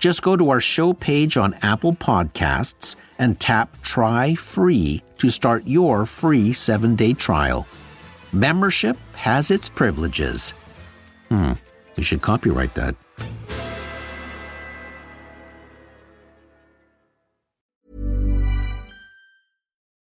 Just 0.00 0.22
go 0.22 0.34
to 0.34 0.48
our 0.48 0.62
show 0.62 0.94
page 0.94 1.36
on 1.36 1.54
Apple 1.60 1.92
Podcasts 1.92 2.96
and 3.18 3.38
tap 3.38 3.80
Try 3.82 4.34
Free 4.34 5.02
to 5.18 5.28
start 5.28 5.66
your 5.66 6.06
free 6.06 6.54
seven 6.54 6.96
day 6.96 7.12
trial. 7.12 7.66
Membership 8.32 8.96
has 9.12 9.50
its 9.50 9.68
privileges. 9.68 10.54
Hmm, 11.28 11.52
you 11.96 12.02
should 12.02 12.22
copyright 12.22 12.72
that. 12.74 12.96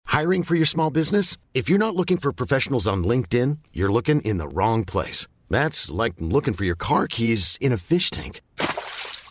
Hiring 0.05 0.43
for 0.43 0.55
your 0.55 0.65
small 0.65 0.91
business? 0.91 1.35
If 1.53 1.69
you're 1.69 1.77
not 1.77 1.95
looking 1.95 2.17
for 2.17 2.31
professionals 2.31 2.87
on 2.87 3.03
LinkedIn, 3.03 3.57
you're 3.73 3.91
looking 3.91 4.21
in 4.21 4.37
the 4.37 4.47
wrong 4.47 4.85
place. 4.85 5.27
That's 5.49 5.91
like 5.91 6.13
looking 6.19 6.53
for 6.53 6.63
your 6.63 6.75
car 6.75 7.07
keys 7.07 7.57
in 7.59 7.73
a 7.73 7.77
fish 7.77 8.09
tank. 8.09 8.41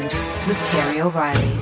Influence 0.00 0.46
with 0.46 0.62
Terry 0.64 1.00
O'Reilly. 1.00 1.56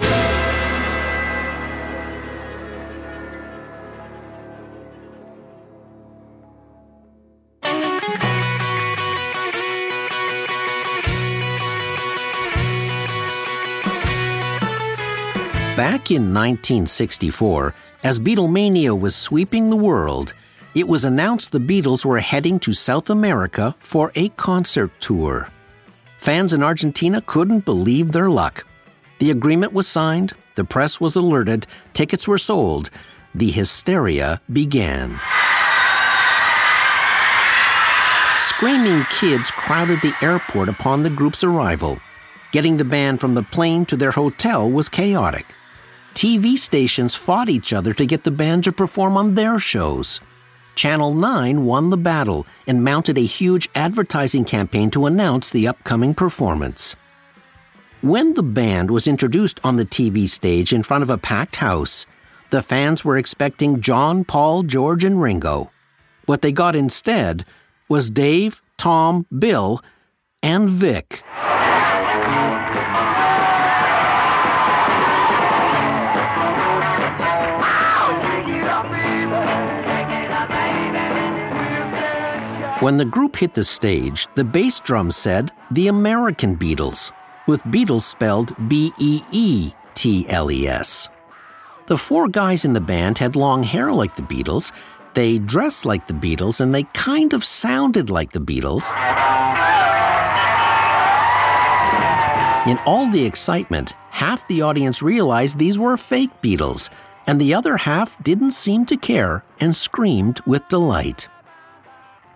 Back 15.77 16.11
in 16.11 16.35
1964, 16.35 17.75
as 18.03 18.19
Beatlemania 18.19 18.99
was 18.99 19.15
sweeping 19.15 19.71
the 19.71 19.77
world, 19.77 20.35
it 20.75 20.89
was 20.89 21.05
announced 21.05 21.53
the 21.53 21.61
Beatles 21.61 22.05
were 22.05 22.19
heading 22.19 22.59
to 22.61 22.73
South 22.73 23.11
America 23.11 23.75
for 23.79 24.11
a 24.17 24.29
concert 24.31 24.91
tour. 25.01 25.49
Fans 26.19 26.53
in 26.53 26.65
Argentina 26.65 27.23
couldn't 27.23 27.65
believe 27.65 28.11
their 28.11 28.29
luck. 28.29 28.67
The 29.21 29.31
agreement 29.31 29.73
was 29.73 29.87
signed, 29.87 30.33
the 30.57 30.65
press 30.65 31.01
was 31.01 31.15
alerted, 31.15 31.65
tickets 31.95 32.27
were 32.27 32.39
sold, 32.39 32.91
the 33.37 33.53
hysteria 33.53 34.41
began. 34.53 35.21
Screaming 38.41 39.05
kids 39.11 39.53
crowded 39.53 40.03
the 40.03 40.13
airport 40.21 40.69
upon 40.69 41.05
the 41.05 41.11
group's 41.11 41.45
arrival. 41.45 42.01
Getting 42.51 42.79
the 42.79 42.85
band 42.85 43.21
from 43.21 43.37
the 43.37 43.45
plane 43.45 43.87
to 43.87 43.97
their 43.97 44.11
hotel 44.11 44.69
was 44.69 44.89
chaotic. 44.89 45.55
TV 46.15 46.59
stations 46.59 47.15
fought 47.15 47.49
each 47.49 47.73
other 47.73 47.95
to 47.95 48.05
get 48.05 48.25
the 48.25 48.33
band 48.33 48.65
to 48.65 48.73
perform 48.73 49.17
on 49.17 49.35
their 49.35 49.61
shows. 49.61 50.21
Channel 50.79 51.13
9 51.15 51.65
won 51.65 51.91
the 51.91 51.97
battle 51.97 52.47
and 52.69 52.85
mounted 52.85 53.19
a 53.19 53.23
huge 53.23 53.69
advertising 53.75 54.45
campaign 54.45 54.91
to 54.91 55.07
announce 55.07 55.51
the 55.51 55.67
upcoming 55.67 56.15
performance. 56.15 56.95
When 58.01 58.35
the 58.35 58.45
band 58.45 58.89
was 58.89 59.09
introduced 59.09 59.59
on 59.65 59.75
the 59.75 59.85
TV 59.85 60.29
stage 60.29 60.73
in 60.73 60.85
front 60.85 61.03
of 61.03 61.11
a 61.11 61.19
packed 61.19 61.57
house, 61.57 62.07
the 62.51 62.63
fans 62.63 63.05
were 63.05 63.19
expecting 63.19 63.81
John, 63.81 64.23
Paul, 64.23 64.63
George, 64.63 65.03
and 65.03 65.21
Ringo. 65.21 65.73
What 66.27 66.43
they 66.43 66.53
got 66.53 66.77
instead 66.77 67.45
was 67.89 68.09
Dave, 68.09 68.63
Tom, 68.77 69.27
Bill, 69.37 69.81
and 70.45 70.71
Vic. 70.71 71.25
When 82.81 82.97
the 82.97 83.05
group 83.05 83.35
hit 83.35 83.55
the 83.55 83.65
stage, 83.65 84.29
the 84.37 84.45
bass 84.45 84.79
drum 84.79 85.11
said 85.11 85.51
the 85.73 85.89
American 85.89 86.57
Beatles, 86.57 87.11
with 87.49 87.61
Beatles 87.65 88.03
spelled 88.03 88.55
B 88.69 88.93
E 89.01 89.21
E 89.33 89.73
T 89.95 90.27
L 90.29 90.49
E 90.49 90.69
S. 90.69 91.09
The 91.87 91.97
four 91.97 92.29
guys 92.29 92.65
in 92.65 92.75
the 92.75 92.81
band 92.81 93.19
had 93.19 93.35
long 93.35 93.65
hair 93.65 93.93
like 93.93 94.15
the 94.15 94.23
Beatles, 94.23 94.71
they 95.15 95.41
dressed 95.41 95.87
like 95.87 96.07
the 96.07 96.15
Beatles, 96.15 96.61
and 96.61 96.73
they 96.73 96.85
kind 96.95 97.33
of 97.33 97.43
sounded 97.43 98.11
like 98.11 98.31
the 98.31 98.41
Beatles. 98.41 98.93
In 102.69 102.79
all 102.87 103.11
the 103.11 103.27
excitement, 103.27 103.95
half 104.11 104.47
the 104.47 104.63
audience 104.63 105.03
realized 105.03 105.59
these 105.59 105.81
were 105.81 105.97
fake 105.97 106.31
Beatles, 106.41 106.91
and 107.27 107.41
the 107.41 107.55
other 107.55 107.77
half 107.77 108.23
didn't 108.23 108.53
seem 108.53 108.87
to 108.87 108.97
care 108.97 109.45
and 109.59 109.75
screamed 109.75 110.41
with 110.47 110.69
delight. 110.69 111.29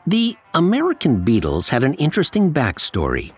The 0.07 0.37
American 0.53 1.25
Beatles 1.25 1.71
had 1.71 1.85
an 1.85 1.95
interesting 1.95 2.53
backstory. 2.53 3.33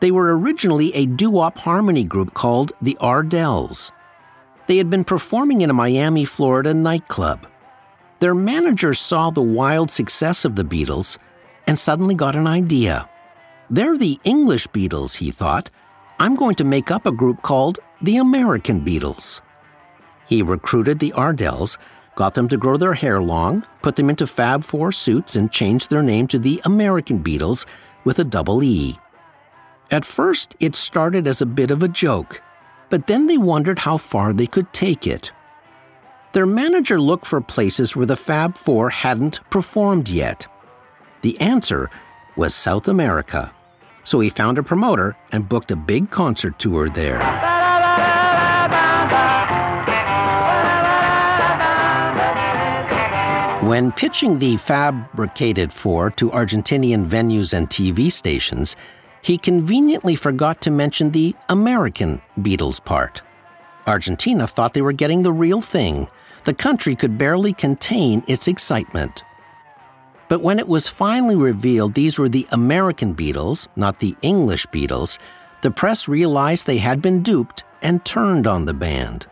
They 0.00 0.10
were 0.10 0.38
originally 0.38 0.94
a 0.94 1.04
doo 1.04 1.30
wop 1.30 1.58
harmony 1.58 2.04
group 2.04 2.32
called 2.32 2.72
the 2.80 2.96
Ardells. 2.98 3.92
They 4.66 4.78
had 4.78 4.88
been 4.88 5.04
performing 5.04 5.60
in 5.60 5.68
a 5.68 5.74
Miami, 5.74 6.24
Florida 6.24 6.72
nightclub. 6.72 7.46
Their 8.20 8.34
manager 8.34 8.94
saw 8.94 9.30
the 9.30 9.42
wild 9.42 9.90
success 9.90 10.46
of 10.46 10.56
the 10.56 10.64
Beatles 10.64 11.18
and 11.66 11.78
suddenly 11.78 12.14
got 12.14 12.36
an 12.36 12.46
idea. 12.46 13.06
They're 13.68 13.98
the 13.98 14.18
English 14.24 14.68
Beatles, 14.68 15.18
he 15.18 15.30
thought. 15.30 15.70
I'm 16.18 16.36
going 16.36 16.54
to 16.54 16.64
make 16.64 16.90
up 16.90 17.04
a 17.04 17.12
group 17.12 17.42
called 17.42 17.80
the 18.00 18.16
American 18.16 18.80
Beatles. 18.80 19.42
He 20.26 20.40
recruited 20.40 21.00
the 21.00 21.12
Ardells, 21.12 21.76
got 22.14 22.34
them 22.34 22.48
to 22.48 22.56
grow 22.56 22.76
their 22.76 22.94
hair 22.94 23.22
long, 23.22 23.64
put 23.82 23.96
them 23.96 24.10
into 24.10 24.26
Fab 24.26 24.64
Four 24.64 24.92
suits, 24.92 25.36
and 25.36 25.50
changed 25.50 25.90
their 25.90 26.02
name 26.02 26.26
to 26.28 26.38
the 26.38 26.60
American 26.64 27.22
Beatles 27.22 27.66
with 28.04 28.18
a 28.18 28.24
double 28.24 28.62
E. 28.62 28.98
At 29.90 30.04
first, 30.04 30.56
it 30.60 30.74
started 30.74 31.26
as 31.26 31.40
a 31.40 31.46
bit 31.46 31.70
of 31.70 31.82
a 31.82 31.88
joke, 31.88 32.42
but 32.90 33.06
then 33.06 33.26
they 33.26 33.38
wondered 33.38 33.78
how 33.78 33.98
far 33.98 34.32
they 34.32 34.46
could 34.46 34.72
take 34.72 35.06
it. 35.06 35.32
Their 36.32 36.46
manager 36.46 37.00
looked 37.00 37.26
for 37.26 37.40
places 37.40 37.94
where 37.94 38.06
the 38.06 38.16
Fab 38.16 38.56
Four 38.56 38.90
hadn't 38.90 39.40
performed 39.50 40.08
yet. 40.08 40.46
The 41.20 41.38
answer 41.40 41.90
was 42.36 42.54
South 42.54 42.88
America. 42.88 43.52
So 44.04 44.18
he 44.20 44.30
found 44.30 44.58
a 44.58 44.62
promoter 44.62 45.16
and 45.30 45.48
booked 45.48 45.70
a 45.70 45.76
big 45.76 46.10
concert 46.10 46.58
tour 46.58 46.88
there. 46.88 47.51
When 53.72 53.90
pitching 53.90 54.38
the 54.38 54.58
fabricated 54.58 55.72
four 55.72 56.10
to 56.10 56.28
Argentinian 56.28 57.06
venues 57.06 57.54
and 57.54 57.70
TV 57.70 58.12
stations, 58.12 58.76
he 59.22 59.38
conveniently 59.38 60.14
forgot 60.14 60.60
to 60.60 60.70
mention 60.70 61.10
the 61.10 61.34
American 61.48 62.20
Beatles 62.38 62.84
part. 62.84 63.22
Argentina 63.86 64.46
thought 64.46 64.74
they 64.74 64.82
were 64.82 64.92
getting 64.92 65.22
the 65.22 65.32
real 65.32 65.62
thing. 65.62 66.06
The 66.44 66.52
country 66.52 66.94
could 66.94 67.16
barely 67.16 67.54
contain 67.54 68.22
its 68.28 68.46
excitement. 68.46 69.24
But 70.28 70.42
when 70.42 70.58
it 70.58 70.68
was 70.68 70.90
finally 70.90 71.36
revealed 71.36 71.94
these 71.94 72.18
were 72.18 72.28
the 72.28 72.46
American 72.52 73.14
Beatles, 73.14 73.68
not 73.74 74.00
the 74.00 74.14
English 74.20 74.66
Beatles, 74.66 75.18
the 75.62 75.70
press 75.70 76.08
realized 76.08 76.66
they 76.66 76.76
had 76.76 77.00
been 77.00 77.22
duped 77.22 77.64
and 77.80 78.04
turned 78.04 78.46
on 78.46 78.66
the 78.66 78.74
band. 78.74 79.24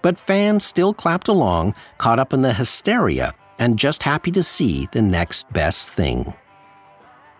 But 0.00 0.16
fans 0.16 0.64
still 0.64 0.94
clapped 0.94 1.28
along, 1.28 1.74
caught 1.98 2.18
up 2.18 2.32
in 2.32 2.40
the 2.40 2.54
hysteria, 2.54 3.34
and 3.58 3.78
just 3.78 4.02
happy 4.02 4.30
to 4.32 4.42
see 4.42 4.88
the 4.92 5.02
next 5.02 5.52
best 5.52 5.92
thing. 5.92 6.34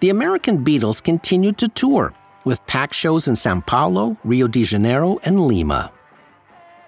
The 0.01 0.11
American 0.11 0.65
Beatles 0.65 1.03
continued 1.03 1.59
to 1.59 1.69
tour, 1.69 2.13
with 2.45 2.67
packed 2.67 2.95
shows 2.95 3.27
in 3.27 3.37
Sao 3.37 3.61
Paulo, 3.61 4.17
Rio 4.25 4.47
de 4.47 4.65
Janeiro, 4.65 5.19
and 5.25 5.41
Lima. 5.47 5.91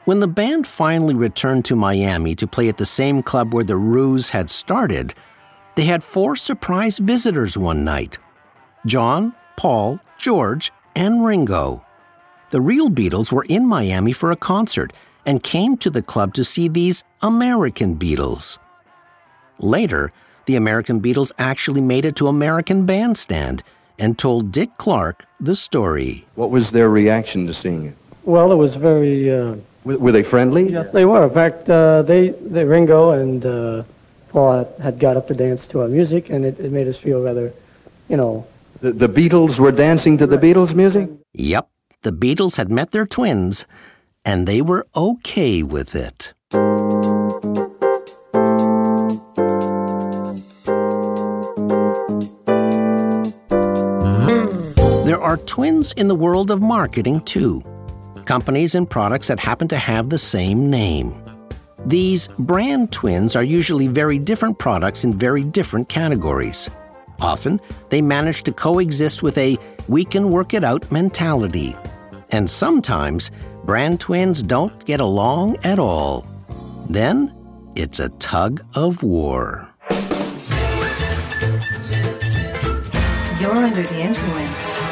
When 0.05 0.21
the 0.21 0.29
band 0.29 0.67
finally 0.67 1.15
returned 1.15 1.65
to 1.65 1.77
Miami 1.77 2.35
to 2.37 2.47
play 2.47 2.69
at 2.69 2.77
the 2.77 2.87
same 2.87 3.23
club 3.23 3.53
where 3.53 3.65
the 3.65 3.77
ruse 3.77 4.31
had 4.31 4.51
started, 4.51 5.15
they 5.75 5.85
had 5.85 6.05
four 6.05 6.37
surprise 6.37 6.99
visitors 6.99 7.59
one 7.59 7.85
night 7.85 8.19
John, 8.87 9.35
Paul, 9.57 9.99
George, 10.19 10.71
and 10.95 11.25
Ringo. 11.25 11.85
The 12.51 12.61
real 12.61 12.89
Beatles 12.89 13.33
were 13.33 13.47
in 13.49 13.67
Miami 13.67 14.13
for 14.13 14.31
a 14.31 14.37
concert 14.37 14.93
and 15.27 15.43
came 15.43 15.77
to 15.79 15.91
the 15.91 16.03
club 16.03 16.35
to 16.35 16.45
see 16.45 16.69
these 16.69 17.03
American 17.23 17.97
Beatles. 17.97 18.59
Later, 19.59 20.13
the 20.47 20.57
American 20.57 21.01
Beatles 21.01 21.33
actually 21.39 21.81
made 21.81 22.05
it 22.05 22.17
to 22.17 22.29
American 22.29 22.87
Bandstand 22.87 23.63
and 23.99 24.19
told 24.19 24.53
Dick 24.53 24.71
Clark 24.79 25.25
the 25.41 25.55
story. 25.55 26.27
What 26.35 26.51
was 26.51 26.71
their 26.71 26.89
reaction 26.89 27.47
to 27.47 27.55
seeing 27.55 27.87
it? 27.87 27.97
Well, 28.25 28.53
it 28.53 28.57
was 28.57 28.77
very. 28.77 29.31
Uh, 29.31 29.57
were, 29.85 29.99
were, 29.99 30.13
they 30.13 30.23
friendly? 30.23 30.71
Yes, 30.71 30.91
they 30.93 31.05
were. 31.05 31.25
In 31.25 31.31
fact, 31.33 31.71
uh, 31.71 32.03
they, 32.03 32.31
they 32.31 32.65
Ringo 32.65 33.11
and 33.11 33.47
uh, 33.47 33.85
Paul 34.29 34.69
had 34.83 34.99
got 34.99 35.17
up 35.17 35.29
to 35.29 35.35
dance 35.35 35.67
to 35.69 35.81
our 35.81 35.89
music, 35.89 36.31
and 36.31 36.45
it, 36.45 36.59
it 36.59 36.73
made 36.73 36.89
us 36.89 36.99
feel 36.99 37.23
rather, 37.23 37.53
you 38.09 38.17
know. 38.17 38.47
The, 38.81 38.93
the 38.93 39.09
Beatles 39.09 39.59
were 39.59 39.73
dancing 39.73 40.19
to 40.19 40.27
the 40.27 40.37
Beatles 40.37 40.75
music? 40.75 41.09
Yep. 41.35 41.69
The 42.03 42.13
Beatles 42.13 42.57
had 42.57 42.71
met 42.71 42.91
their 42.91 43.07
twins, 43.07 43.67
and 44.25 44.47
they 44.47 44.61
were 44.61 44.87
okay 44.95 45.63
with 45.63 45.95
it. 45.95 46.35
Are 55.27 55.39
twins 55.39 55.91
in 55.95 56.07
the 56.07 56.15
world 56.15 56.53
of 56.53 56.63
marketing, 56.63 57.21
too. 57.23 57.61
Companies 58.27 58.77
and 58.77 58.89
products 58.89 59.27
that 59.27 59.41
happen 59.41 59.67
to 59.67 59.77
have 59.77 60.09
the 60.09 60.19
same 60.19 60.71
name. 60.71 61.21
These 61.85 62.29
brand 62.39 62.93
twins 62.93 63.35
are 63.35 63.43
usually 63.43 63.89
very 63.89 64.21
different 64.21 64.57
products 64.57 65.03
in 65.03 65.19
very 65.19 65.43
different 65.43 65.89
categories. 65.89 66.71
Often, 67.21 67.61
they 67.89 68.01
manage 68.01 68.45
to 68.45 68.53
coexist 68.53 69.25
with 69.25 69.37
a 69.37 69.57
we 69.89 70.05
can 70.05 70.31
work 70.31 70.55
it 70.55 70.63
out 70.63 70.93
mentality. 70.93 71.75
And 72.31 72.49
sometimes, 72.49 73.33
brand 73.65 73.99
twins 73.99 74.45
don't 74.45 74.87
get 74.87 75.01
along 75.01 75.57
at 75.65 75.81
all. 75.81 76.25
Then, 76.89 77.35
it's 77.75 77.99
a 77.99 78.11
tug 78.21 78.65
of 78.77 79.03
war. 79.03 79.69
You're 83.41 83.57
under 83.57 83.83
the 83.83 84.01
influence. 84.01 84.86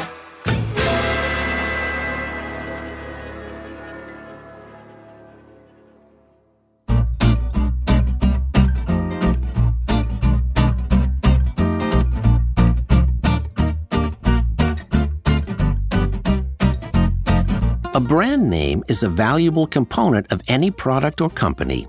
A 17.95 17.99
brand 18.01 18.49
name 18.49 18.83
is 18.89 19.03
a 19.03 19.07
valuable 19.07 19.65
component 19.65 20.29
of 20.29 20.41
any 20.49 20.69
product 20.69 21.21
or 21.21 21.29
company. 21.29 21.87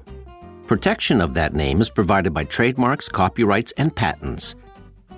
Protection 0.69 1.21
of 1.21 1.35
that 1.35 1.53
name 1.53 1.81
is 1.81 1.91
provided 1.91 2.33
by 2.33 2.45
trademarks, 2.45 3.09
copyrights, 3.09 3.73
and 3.73 3.93
patents. 3.93 4.55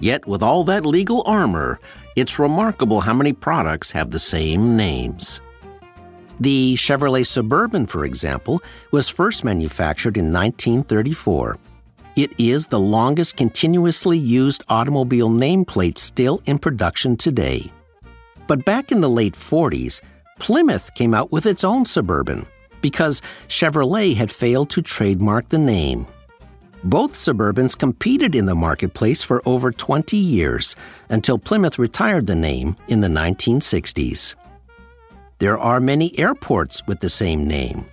Yet, 0.01 0.27
with 0.27 0.43
all 0.43 0.65
that 0.65 0.87
legal 0.87 1.23
armor, 1.27 1.79
it's 2.17 2.39
remarkable 2.39 3.03
how 3.03 3.13
many 3.13 3.35
products 3.35 3.91
have 3.91 4.11
the 4.11 4.19
same 4.19 4.79
names. 4.79 5.43
The 6.41 6.75
Chevrolet 6.77 7.27
Suburban, 7.27 7.85
for 7.85 8.07
example, 8.07 8.63
was 8.91 9.11
first 9.11 9.45
manufactured 9.45 10.17
in 10.17 10.33
1934. 10.33 11.59
It 12.17 12.31
is 12.39 12.67
the 12.67 12.81
longest 12.81 13.37
continuously 13.37 14.17
used 14.17 14.65
automobile 14.71 15.29
nameplate 15.29 15.99
still 15.99 16.41
in 16.47 16.59
production 16.59 17.15
today. 17.15 17.71
But 18.47 18.65
back 18.65 18.91
in 18.91 19.03
the 19.03 19.11
late 19.11 19.35
40s, 19.35 20.01
Plymouth 20.39 20.95
came 20.95 21.15
out 21.15 21.33
with 21.33 21.47
its 21.47 21.65
own 21.65 21.85
Suburban 21.85 22.47
because 22.81 23.23
Chevrolet 23.49 24.15
had 24.15 24.31
failed 24.31 24.71
to 24.71 24.83
trademark 24.83 25.49
the 25.49 25.59
name. 25.59 26.07
Both 26.85 27.15
Suburbans 27.15 27.77
competed 27.77 28.35
in 28.35 28.47
the 28.47 28.55
marketplace 28.55 29.23
for 29.23 29.43
over 29.45 29.73
20 29.73 30.17
years 30.17 30.77
until 31.09 31.39
Plymouth 31.39 31.79
retired 31.79 32.27
the 32.27 32.37
name 32.37 32.77
in 32.87 33.01
the 33.01 33.09
1960s. 33.09 34.37
There 35.39 35.59
are 35.59 35.81
many 35.81 36.17
airports 36.19 36.87
with 36.87 37.01
the 37.01 37.11
same 37.11 37.47
name. 37.47 37.85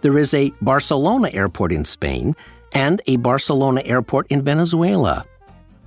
There 0.00 0.18
is 0.18 0.34
a 0.34 0.52
Barcelona 0.60 1.30
airport 1.32 1.72
in 1.72 1.84
Spain 1.84 2.34
and 2.72 3.00
a 3.06 3.16
Barcelona 3.16 3.82
airport 3.84 4.26
in 4.28 4.42
Venezuela. 4.42 5.24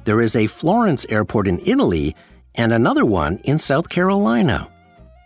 There 0.05 0.21
is 0.21 0.35
a 0.35 0.47
Florence 0.47 1.05
airport 1.09 1.47
in 1.47 1.59
Italy 1.65 2.15
and 2.55 2.71
another 2.71 3.05
one 3.05 3.37
in 3.43 3.57
South 3.57 3.89
Carolina. 3.89 4.69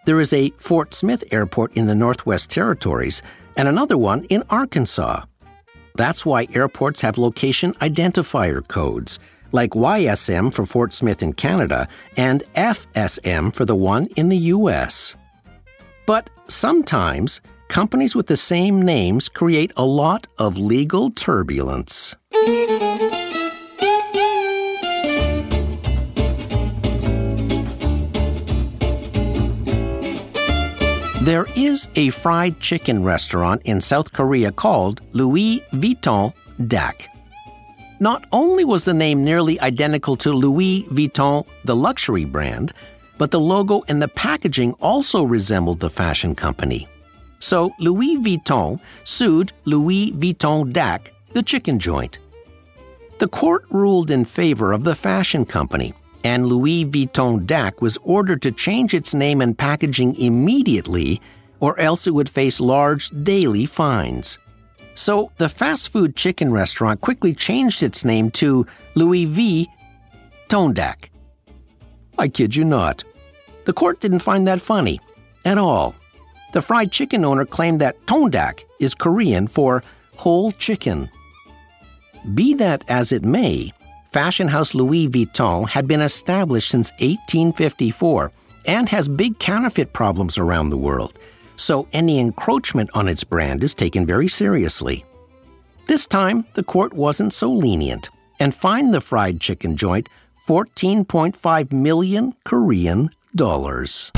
There 0.09 0.19
is 0.19 0.33
a 0.33 0.49
Fort 0.57 0.95
Smith 0.95 1.23
Airport 1.31 1.77
in 1.77 1.85
the 1.85 1.93
Northwest 1.93 2.49
Territories 2.49 3.21
and 3.55 3.67
another 3.67 3.95
one 3.95 4.23
in 4.31 4.41
Arkansas. 4.49 5.21
That's 5.93 6.25
why 6.25 6.47
airports 6.51 7.01
have 7.01 7.19
location 7.19 7.73
identifier 7.73 8.67
codes, 8.67 9.19
like 9.51 9.75
YSM 9.75 10.51
for 10.51 10.65
Fort 10.65 10.93
Smith 10.93 11.21
in 11.21 11.33
Canada 11.33 11.87
and 12.17 12.41
FSM 12.55 13.53
for 13.53 13.65
the 13.65 13.75
one 13.75 14.07
in 14.17 14.29
the 14.29 14.49
US. 14.57 15.15
But 16.07 16.31
sometimes, 16.47 17.39
companies 17.67 18.15
with 18.15 18.25
the 18.25 18.35
same 18.35 18.81
names 18.81 19.29
create 19.29 19.71
a 19.77 19.85
lot 19.85 20.25
of 20.39 20.57
legal 20.57 21.11
turbulence. 21.11 22.15
There 31.29 31.45
is 31.55 31.91
a 31.93 32.09
fried 32.09 32.59
chicken 32.59 33.03
restaurant 33.03 33.61
in 33.65 33.81
South 33.81 34.13
Korea 34.13 34.51
called 34.51 35.01
Louis 35.11 35.63
Vuitton 35.73 36.33
Dak. 36.67 37.07
Not 37.99 38.25
only 38.31 38.65
was 38.65 38.83
the 38.83 38.95
name 38.95 39.23
nearly 39.23 39.59
identical 39.59 40.15
to 40.15 40.31
Louis 40.31 40.87
Vuitton, 40.89 41.45
the 41.65 41.75
luxury 41.75 42.25
brand, 42.25 42.73
but 43.19 43.29
the 43.29 43.39
logo 43.39 43.83
and 43.87 44.01
the 44.01 44.07
packaging 44.07 44.73
also 44.81 45.23
resembled 45.23 45.79
the 45.79 45.89
fashion 45.91 46.33
company. 46.33 46.87
So 47.37 47.75
Louis 47.77 48.17
Vuitton 48.17 48.79
sued 49.03 49.53
Louis 49.65 50.11
Vuitton 50.13 50.73
Dak, 50.73 51.13
the 51.33 51.43
chicken 51.43 51.77
joint. 51.77 52.17
The 53.19 53.27
court 53.27 53.65
ruled 53.69 54.09
in 54.09 54.25
favor 54.25 54.71
of 54.71 54.83
the 54.83 54.95
fashion 54.95 55.45
company, 55.45 55.93
and 56.23 56.45
Louis 56.45 56.85
Vuitton 56.85 57.45
Dak 57.45 57.81
was 57.81 57.97
ordered 58.03 58.41
to 58.41 58.51
change 58.51 58.93
its 58.93 59.13
name 59.13 59.41
and 59.41 59.57
packaging 59.57 60.15
immediately, 60.19 61.21
or 61.59 61.79
else 61.79 62.07
it 62.07 62.13
would 62.13 62.29
face 62.29 62.59
large 62.59 63.09
daily 63.23 63.65
fines. 63.65 64.37
So 64.95 65.31
the 65.37 65.49
fast 65.49 65.91
food 65.91 66.15
chicken 66.15 66.51
restaurant 66.51 67.01
quickly 67.01 67.33
changed 67.33 67.83
its 67.83 68.03
name 68.03 68.31
to 68.31 68.65
Louis 68.95 69.25
V. 69.25 69.67
Tondak. 70.49 71.09
I 72.17 72.27
kid 72.27 72.55
you 72.55 72.65
not. 72.65 73.03
The 73.65 73.73
court 73.73 73.99
didn't 73.99 74.19
find 74.19 74.47
that 74.47 74.59
funny 74.59 74.99
at 75.45 75.57
all. 75.57 75.95
The 76.51 76.61
fried 76.61 76.91
chicken 76.91 77.23
owner 77.23 77.45
claimed 77.45 77.79
that 77.81 78.05
Tondak 78.07 78.63
is 78.79 78.93
Korean 78.93 79.47
for 79.47 79.83
whole 80.17 80.51
chicken. 80.51 81.09
Be 82.33 82.53
that 82.55 82.83
as 82.89 83.11
it 83.11 83.23
may, 83.23 83.71
fashion 84.09 84.47
house 84.47 84.73
Louis 84.73 85.07
Vuitton 85.07 85.69
had 85.69 85.87
been 85.87 86.01
established 86.01 86.69
since 86.69 86.91
1854 86.93 88.31
and 88.65 88.89
has 88.89 89.07
big 89.07 89.37
counterfeit 89.39 89.93
problems 89.93 90.37
around 90.37 90.69
the 90.69 90.77
world, 90.77 91.17
so 91.55 91.87
any 91.93 92.19
encroachment 92.19 92.89
on 92.93 93.07
its 93.07 93.23
brand 93.23 93.63
is 93.63 93.75
taken 93.75 94.05
very 94.05 94.27
seriously. 94.27 95.05
This 95.85 96.05
time, 96.05 96.45
the 96.53 96.63
court 96.63 96.93
wasn't 96.93 97.33
so 97.33 97.51
lenient 97.51 98.09
and 98.39 98.53
fined 98.53 98.93
the 98.93 99.01
fried 99.01 99.39
chicken 99.39 99.75
joint 99.75 100.09
14.5 100.47 101.71
million 101.71 102.33
Korean 102.45 103.09
dollars. 103.35 104.11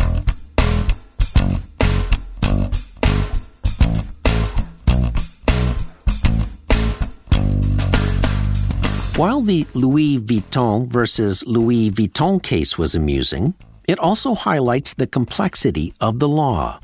While 9.21 9.41
the 9.41 9.67
Louis 9.75 10.17
Vuitton 10.17 10.87
versus 10.87 11.45
Louis 11.45 11.91
Vuitton 11.91 12.41
case 12.41 12.79
was 12.79 12.95
amusing, 12.95 13.53
it 13.87 13.99
also 13.99 14.33
highlights 14.33 14.95
the 14.95 15.05
complexity 15.05 15.93
of 16.01 16.17
the 16.17 16.27
law. 16.27 16.79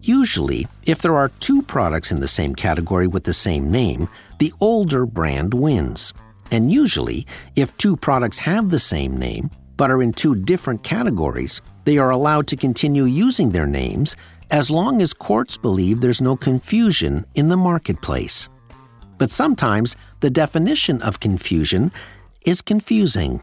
Usually, 0.00 0.68
if 0.84 1.02
there 1.02 1.16
are 1.16 1.32
two 1.40 1.60
products 1.60 2.12
in 2.12 2.20
the 2.20 2.28
same 2.28 2.54
category 2.54 3.08
with 3.08 3.24
the 3.24 3.32
same 3.32 3.72
name, 3.72 4.08
the 4.38 4.52
older 4.60 5.06
brand 5.06 5.54
wins. 5.54 6.14
And 6.52 6.70
usually, 6.70 7.26
if 7.56 7.76
two 7.78 7.96
products 7.96 8.38
have 8.38 8.70
the 8.70 8.78
same 8.78 9.16
name 9.16 9.50
but 9.76 9.90
are 9.90 10.04
in 10.04 10.12
two 10.12 10.36
different 10.36 10.84
categories, 10.84 11.60
they 11.82 11.98
are 11.98 12.10
allowed 12.10 12.46
to 12.46 12.56
continue 12.56 13.06
using 13.06 13.50
their 13.50 13.66
names 13.66 14.14
as 14.52 14.70
long 14.70 15.02
as 15.02 15.12
courts 15.12 15.58
believe 15.58 16.00
there's 16.00 16.22
no 16.22 16.36
confusion 16.36 17.24
in 17.34 17.48
the 17.48 17.56
marketplace. 17.56 18.48
But 19.22 19.30
sometimes 19.30 19.94
the 20.18 20.30
definition 20.30 21.00
of 21.00 21.20
confusion 21.20 21.92
is 22.44 22.60
confusing. 22.60 23.40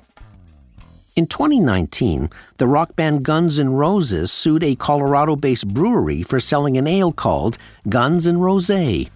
In 1.15 1.25
2019, 1.25 2.29
the 2.57 2.67
rock 2.67 2.97
band 2.97 3.23
Guns 3.23 3.57
N' 3.57 3.71
Roses 3.71 4.29
sued 4.29 4.61
a 4.61 4.75
Colorado 4.75 5.37
based 5.37 5.69
brewery 5.69 6.21
for 6.21 6.41
selling 6.41 6.75
an 6.75 6.85
ale 6.85 7.13
called 7.13 7.57
Guns 7.87 8.27
N' 8.27 8.39
Rosé. 8.39 9.09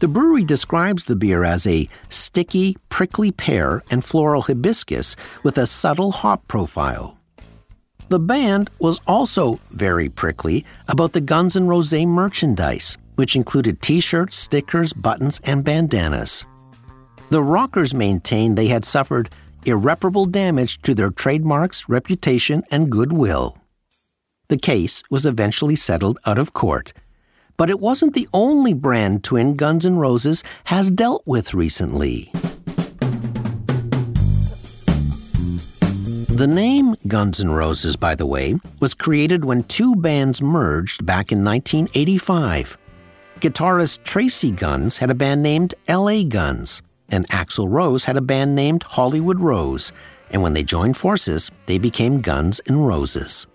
The 0.00 0.08
brewery 0.08 0.42
describes 0.42 1.04
the 1.04 1.14
beer 1.14 1.44
as 1.44 1.68
a 1.68 1.88
sticky, 2.08 2.76
prickly 2.88 3.30
pear 3.30 3.84
and 3.88 4.04
floral 4.04 4.42
hibiscus 4.42 5.14
with 5.44 5.56
a 5.56 5.68
subtle 5.68 6.10
hop 6.10 6.48
profile. 6.48 7.16
The 8.08 8.18
band 8.18 8.70
was 8.80 9.00
also 9.06 9.60
very 9.70 10.08
prickly 10.08 10.64
about 10.88 11.12
the 11.12 11.20
Guns 11.20 11.56
N' 11.56 11.68
Rosé 11.68 12.08
merchandise, 12.08 12.98
which 13.16 13.36
included 13.36 13.82
t 13.82 14.00
shirts, 14.00 14.36
stickers, 14.36 14.92
buttons, 14.92 15.40
and 15.44 15.64
bandanas. 15.64 16.46
The 17.30 17.42
rockers 17.42 17.92
maintained 17.92 18.56
they 18.56 18.68
had 18.68 18.84
suffered 18.84 19.30
irreparable 19.64 20.26
damage 20.26 20.80
to 20.82 20.94
their 20.94 21.10
trademarks, 21.10 21.88
reputation, 21.88 22.62
and 22.70 22.90
goodwill. 22.90 23.58
The 24.48 24.56
case 24.56 25.02
was 25.10 25.26
eventually 25.26 25.74
settled 25.74 26.20
out 26.24 26.38
of 26.38 26.52
court, 26.52 26.92
but 27.56 27.68
it 27.68 27.80
wasn't 27.80 28.14
the 28.14 28.28
only 28.32 28.74
brand 28.74 29.24
twin 29.24 29.56
Guns 29.56 29.84
N' 29.84 29.96
Roses 29.96 30.44
has 30.64 30.90
dealt 30.90 31.22
with 31.26 31.52
recently. 31.52 32.30
The 36.28 36.46
name 36.46 36.94
Guns 37.08 37.40
N' 37.40 37.50
Roses, 37.50 37.96
by 37.96 38.14
the 38.14 38.26
way, 38.26 38.54
was 38.78 38.94
created 38.94 39.44
when 39.44 39.64
two 39.64 39.96
bands 39.96 40.42
merged 40.42 41.04
back 41.04 41.32
in 41.32 41.42
1985. 41.42 42.76
Guitarist 43.40 44.02
Tracy 44.02 44.50
Guns 44.50 44.96
had 44.96 45.10
a 45.10 45.14
band 45.14 45.42
named 45.42 45.74
LA 45.86 46.22
Guns, 46.22 46.80
and 47.10 47.28
Axl 47.28 47.68
Rose 47.70 48.06
had 48.06 48.16
a 48.16 48.22
band 48.22 48.54
named 48.54 48.82
Hollywood 48.82 49.40
Rose, 49.40 49.92
and 50.30 50.42
when 50.42 50.54
they 50.54 50.62
joined 50.62 50.96
forces, 50.96 51.50
they 51.66 51.76
became 51.76 52.22
Guns 52.22 52.62
N' 52.66 52.80
Roses. 52.80 53.46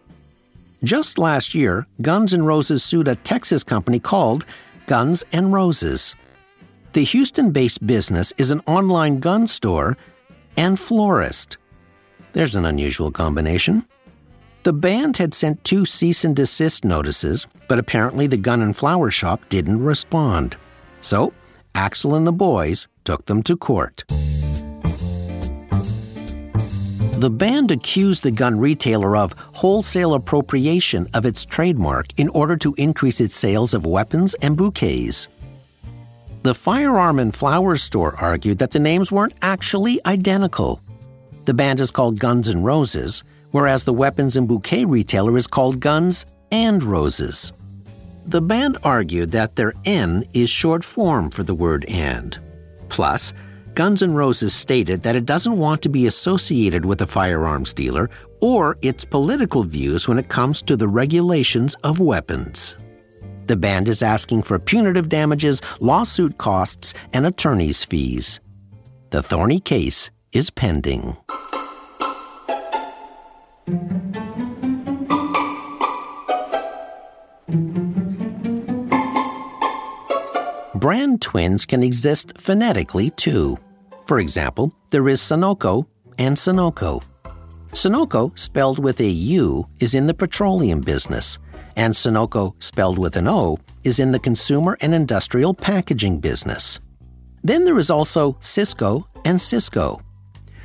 Just 0.84 1.18
last 1.18 1.56
year, 1.56 1.88
Guns 2.00 2.32
N' 2.32 2.46
Roses 2.46 2.84
sued 2.84 3.08
a 3.08 3.16
Texas 3.16 3.64
company 3.64 3.98
called 3.98 4.46
Guns 4.86 5.24
N' 5.32 5.52
Roses. 5.52 6.14
The 6.94 7.04
Houston 7.04 7.50
based 7.50 7.86
business 7.86 8.34
is 8.38 8.52
an 8.52 8.62
online 8.68 9.20
gun 9.20 9.48
store 9.48 9.98
and 10.58 10.80
florist. 10.80 11.58
There's 12.34 12.56
an 12.56 12.66
unusual 12.66 13.10
combination. 13.10 13.88
The 14.64 14.74
band 14.74 15.18
had 15.18 15.34
sent 15.34 15.64
two 15.64 15.86
cease 15.86 16.24
and 16.24 16.36
desist 16.36 16.86
notices, 16.86 17.48
but 17.68 17.80
apparently 17.80 18.28
the 18.28 18.38
gun 18.38 18.62
and 18.62 18.78
flower 18.78 19.10
shop 19.10 19.42
didn't 19.50 19.84
respond. 19.84 20.56
So, 21.02 21.34
Axl 21.74 22.16
and 22.16 22.28
the 22.28 22.32
boys 22.32 22.88
took 23.04 23.26
them 23.26 23.42
to 23.44 23.58
court. 23.58 24.04
The 27.14 27.32
band 27.32 27.72
accused 27.72 28.22
the 28.22 28.32
gun 28.32 28.60
retailer 28.60 29.18
of 29.18 29.34
wholesale 29.54 30.14
appropriation 30.14 31.08
of 31.16 31.26
its 31.26 31.44
trademark 31.44 32.20
in 32.20 32.30
order 32.30 32.56
to 32.58 32.76
increase 32.78 33.20
its 33.20 33.36
sales 33.36 33.74
of 33.74 33.88
weapons 33.88 34.36
and 34.44 34.56
bouquets. 34.56 35.28
The 36.44 36.54
firearm 36.56 37.18
and 37.18 37.34
flower 37.34 37.76
store 37.76 38.16
argued 38.18 38.60
that 38.60 38.72
the 38.72 38.80
names 38.80 39.12
weren't 39.12 39.34
actually 39.42 40.04
identical. 40.06 40.82
The 41.46 41.54
band 41.54 41.80
is 41.80 41.92
called 41.92 42.20
Guns 42.20 42.50
N' 42.50 42.64
Roses, 42.64 43.24
whereas 43.52 43.84
the 43.84 43.94
weapons 43.94 44.38
and 44.38 44.48
bouquet 44.48 44.86
retailer 44.86 45.38
is 45.38 45.48
called 45.48 45.80
Guns 45.80 46.26
and 46.52 46.84
Roses. 46.84 47.54
The 48.26 48.42
band 48.42 48.78
argued 48.84 49.32
that 49.32 49.56
their 49.56 49.74
N 49.86 50.26
is 50.34 50.50
short 50.50 50.84
form 50.84 51.30
for 51.30 51.44
the 51.44 51.56
word 51.56 51.86
and. 51.86 52.38
Plus, 52.90 53.34
Guns 53.74 54.04
N' 54.04 54.14
Roses 54.14 54.54
stated 54.54 55.02
that 55.04 55.16
it 55.16 55.26
doesn't 55.26 55.58
want 55.58 55.82
to 55.82 55.90
be 55.90 56.06
associated 56.06 56.86
with 56.86 57.02
a 57.02 57.08
firearms 57.08 57.74
dealer 57.74 58.10
or 58.42 58.78
its 58.82 59.06
political 59.06 59.64
views 59.64 60.08
when 60.08 60.20
it 60.20 60.28
comes 60.28 60.62
to 60.64 60.76
the 60.76 60.88
regulations 60.88 61.76
of 61.84 62.00
weapons. 62.00 62.76
The 63.48 63.56
band 63.56 63.88
is 63.88 64.02
asking 64.02 64.44
for 64.44 64.60
punitive 64.60 65.10
damages, 65.10 65.62
lawsuit 65.80 66.38
costs, 66.38 66.94
and 67.14 67.26
attorney's 67.26 67.84
fees. 67.84 68.40
The 69.10 69.24
thorny 69.24 69.60
case 69.60 70.12
is 70.34 70.50
pending. 70.50 71.18
Brand 80.76 81.22
twins 81.22 81.66
can 81.66 81.84
exist 81.84 82.38
phonetically 82.38 83.12
too. 83.12 83.58
For 84.08 84.20
example, 84.20 84.74
there 84.90 85.08
is 85.08 85.22
Sunoco 85.22 85.86
and 86.18 86.36
Sonoco. 86.36 87.04
Sunoco, 87.72 88.38
spelled 88.38 88.84
with 88.84 89.00
a 89.00 89.08
U, 89.08 89.66
is 89.80 89.96
in 89.96 90.08
the 90.08 90.14
petroleum 90.14 90.82
business, 90.82 91.40
and 91.76 91.94
Sonoco, 91.94 92.62
spelled 92.62 92.98
with 92.98 93.16
an 93.16 93.28
O, 93.28 93.60
is 93.84 94.00
in 94.00 94.12
the 94.12 94.20
consumer 94.20 94.76
and 94.82 94.94
industrial 94.94 95.54
packaging 95.54 96.20
business. 96.20 96.80
Then 97.44 97.64
there 97.64 97.78
is 97.78 97.90
also 97.90 98.34
Sysco 98.34 99.06
and 99.24 99.40
Cisco. 99.40 100.02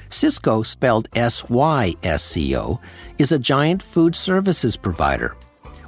Sysco, 0.09 0.65
spelled 0.65 1.09
S 1.15 1.49
Y 1.49 1.95
S 2.03 2.25
C 2.25 2.57
O, 2.57 2.81
is 3.19 3.33
a 3.33 3.39
giant 3.39 3.83
food 3.83 4.15
services 4.15 4.77
provider, 4.77 5.37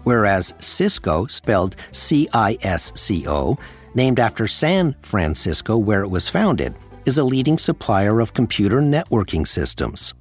whereas 0.03 0.55
Cisco, 0.59 1.27
spelled 1.27 1.77
C 1.93 2.29
I 2.33 2.57
S 2.63 2.93
C 2.95 3.27
O, 3.29 3.59
named 3.95 4.21
after 4.21 4.47
San 4.47 4.95
Francisco, 5.01 5.77
where 5.77 6.03
it 6.03 6.09
was 6.09 6.29
founded, 6.29 6.75
is 7.07 7.19
a 7.19 7.25
leading 7.25 7.57
supplier 7.59 8.21
of 8.21 8.35
computer 8.35 8.81
networking 8.81 9.47
systems. 9.47 10.15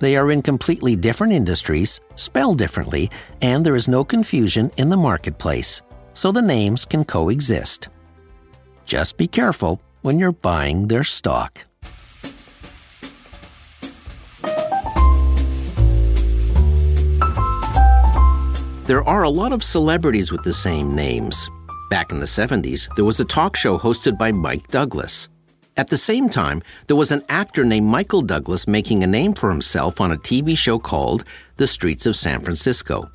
They 0.00 0.16
are 0.16 0.30
in 0.30 0.42
completely 0.42 0.96
different 0.96 1.32
industries, 1.32 2.00
spelled 2.14 2.58
differently, 2.58 3.10
and 3.42 3.66
there 3.66 3.76
is 3.76 3.88
no 3.88 4.04
confusion 4.04 4.70
in 4.76 4.88
the 4.88 4.96
marketplace, 4.96 5.82
so 6.14 6.32
the 6.32 6.40
names 6.40 6.84
can 6.84 7.04
coexist. 7.04 7.88
Just 8.84 9.16
be 9.16 9.26
careful 9.26 9.82
when 10.02 10.18
you're 10.18 10.32
buying 10.32 10.88
their 10.88 11.04
stock. 11.04 11.66
There 18.88 19.06
are 19.06 19.24
a 19.24 19.28
lot 19.28 19.52
of 19.52 19.62
celebrities 19.62 20.32
with 20.32 20.44
the 20.44 20.52
same 20.54 20.96
names. 20.96 21.50
Back 21.90 22.10
in 22.10 22.20
the 22.20 22.24
70s, 22.24 22.88
there 22.96 23.04
was 23.04 23.20
a 23.20 23.24
talk 23.26 23.54
show 23.54 23.76
hosted 23.76 24.16
by 24.16 24.32
Mike 24.32 24.66
Douglas. 24.68 25.28
At 25.76 25.88
the 25.88 25.98
same 25.98 26.30
time, 26.30 26.62
there 26.86 26.96
was 26.96 27.12
an 27.12 27.22
actor 27.28 27.64
named 27.64 27.86
Michael 27.86 28.22
Douglas 28.22 28.66
making 28.66 29.04
a 29.04 29.06
name 29.06 29.34
for 29.34 29.50
himself 29.50 30.00
on 30.00 30.12
a 30.12 30.16
TV 30.16 30.56
show 30.56 30.78
called 30.78 31.24
The 31.56 31.66
Streets 31.66 32.06
of 32.06 32.16
San 32.16 32.40
Francisco. 32.40 33.10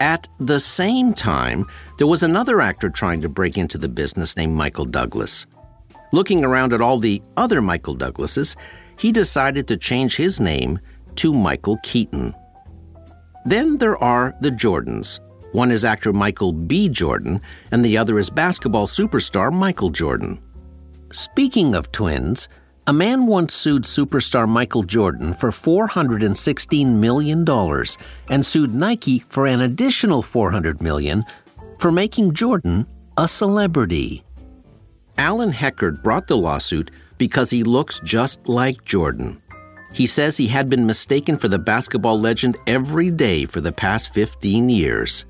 At 0.00 0.28
the 0.40 0.58
same 0.58 1.12
time, 1.12 1.66
there 1.98 2.06
was 2.06 2.22
another 2.22 2.62
actor 2.62 2.88
trying 2.88 3.20
to 3.20 3.28
break 3.28 3.58
into 3.58 3.76
the 3.76 3.90
business 3.90 4.34
named 4.34 4.54
Michael 4.54 4.86
Douglas. 4.86 5.44
Looking 6.14 6.42
around 6.42 6.72
at 6.72 6.80
all 6.80 6.98
the 6.98 7.20
other 7.36 7.60
Michael 7.60 7.96
Douglases, 7.96 8.56
he 8.98 9.12
decided 9.12 9.68
to 9.68 9.76
change 9.76 10.16
his 10.16 10.40
name 10.40 10.78
to 11.16 11.34
Michael 11.34 11.76
Keaton. 11.82 12.34
Then 13.46 13.76
there 13.76 13.96
are 13.96 14.34
the 14.40 14.50
Jordans. 14.50 15.20
One 15.52 15.70
is 15.70 15.84
actor 15.84 16.12
Michael 16.12 16.52
B. 16.52 16.88
Jordan, 16.88 17.40
and 17.70 17.84
the 17.84 17.96
other 17.96 18.18
is 18.18 18.28
basketball 18.28 18.88
superstar 18.88 19.52
Michael 19.52 19.90
Jordan. 19.90 20.40
Speaking 21.12 21.76
of 21.76 21.92
twins, 21.92 22.48
a 22.88 22.92
man 22.92 23.26
once 23.26 23.54
sued 23.54 23.84
superstar 23.84 24.48
Michael 24.48 24.82
Jordan 24.82 25.32
for 25.32 25.50
$416 25.50 26.96
million 26.96 27.44
and 28.28 28.44
sued 28.44 28.74
Nike 28.74 29.20
for 29.28 29.46
an 29.46 29.60
additional 29.60 30.22
400 30.22 30.82
million 30.82 31.24
for 31.78 31.92
making 31.92 32.32
Jordan 32.32 32.84
a 33.16 33.28
celebrity. 33.28 34.24
Allen 35.18 35.52
Heckard 35.52 36.02
brought 36.02 36.26
the 36.26 36.36
lawsuit 36.36 36.90
because 37.16 37.50
he 37.50 37.62
looks 37.62 38.00
just 38.00 38.48
like 38.48 38.84
Jordan. 38.84 39.40
He 39.96 40.04
says 40.04 40.36
he 40.36 40.48
had 40.48 40.68
been 40.68 40.84
mistaken 40.84 41.38
for 41.38 41.48
the 41.48 41.58
basketball 41.58 42.20
legend 42.20 42.58
every 42.66 43.10
day 43.10 43.46
for 43.46 43.62
the 43.62 43.72
past 43.72 44.12
15 44.12 44.68
years. 44.68 45.24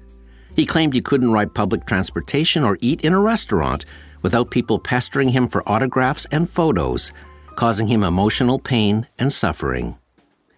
He 0.56 0.66
claimed 0.66 0.92
he 0.92 1.00
couldn't 1.00 1.30
ride 1.30 1.54
public 1.54 1.86
transportation 1.86 2.64
or 2.64 2.76
eat 2.80 3.02
in 3.02 3.12
a 3.12 3.20
restaurant 3.20 3.84
without 4.22 4.50
people 4.50 4.80
pestering 4.80 5.28
him 5.28 5.46
for 5.46 5.62
autographs 5.68 6.26
and 6.32 6.50
photos, 6.50 7.12
causing 7.54 7.86
him 7.86 8.02
emotional 8.02 8.58
pain 8.58 9.06
and 9.20 9.32
suffering. 9.32 9.98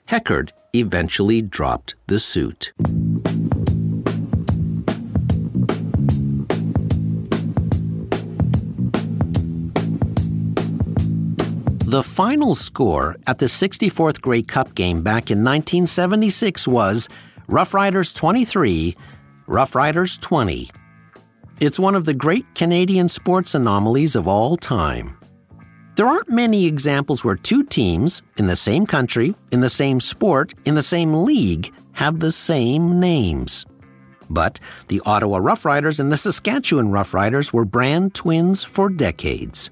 Heckard 0.08 0.52
eventually 0.72 1.42
dropped 1.42 1.94
the 2.06 2.18
suit. 2.18 2.72
The 11.88 12.02
final 12.02 12.54
score 12.54 13.16
at 13.26 13.38
the 13.38 13.46
64th 13.46 14.20
Grey 14.20 14.42
Cup 14.42 14.74
game 14.74 15.00
back 15.00 15.30
in 15.30 15.38
1976 15.38 16.68
was 16.68 17.08
Rough 17.46 17.72
Riders 17.72 18.12
23, 18.12 18.94
Rough 19.46 19.74
Riders 19.74 20.18
20. 20.18 20.68
It's 21.60 21.78
one 21.78 21.94
of 21.94 22.04
the 22.04 22.12
great 22.12 22.44
Canadian 22.54 23.08
sports 23.08 23.54
anomalies 23.54 24.16
of 24.16 24.28
all 24.28 24.58
time. 24.58 25.16
There 25.96 26.06
aren't 26.06 26.28
many 26.28 26.66
examples 26.66 27.24
where 27.24 27.36
two 27.36 27.64
teams 27.64 28.20
in 28.36 28.48
the 28.48 28.54
same 28.54 28.84
country, 28.84 29.34
in 29.50 29.62
the 29.62 29.70
same 29.70 29.98
sport, 29.98 30.52
in 30.66 30.74
the 30.74 30.82
same 30.82 31.14
league 31.14 31.72
have 31.92 32.20
the 32.20 32.32
same 32.32 33.00
names. 33.00 33.64
But 34.28 34.60
the 34.88 35.00
Ottawa 35.06 35.38
Rough 35.38 35.64
Riders 35.64 36.00
and 36.00 36.12
the 36.12 36.18
Saskatchewan 36.18 36.88
Roughriders 36.88 37.50
were 37.50 37.64
brand 37.64 38.12
twins 38.12 38.62
for 38.62 38.90
decades. 38.90 39.70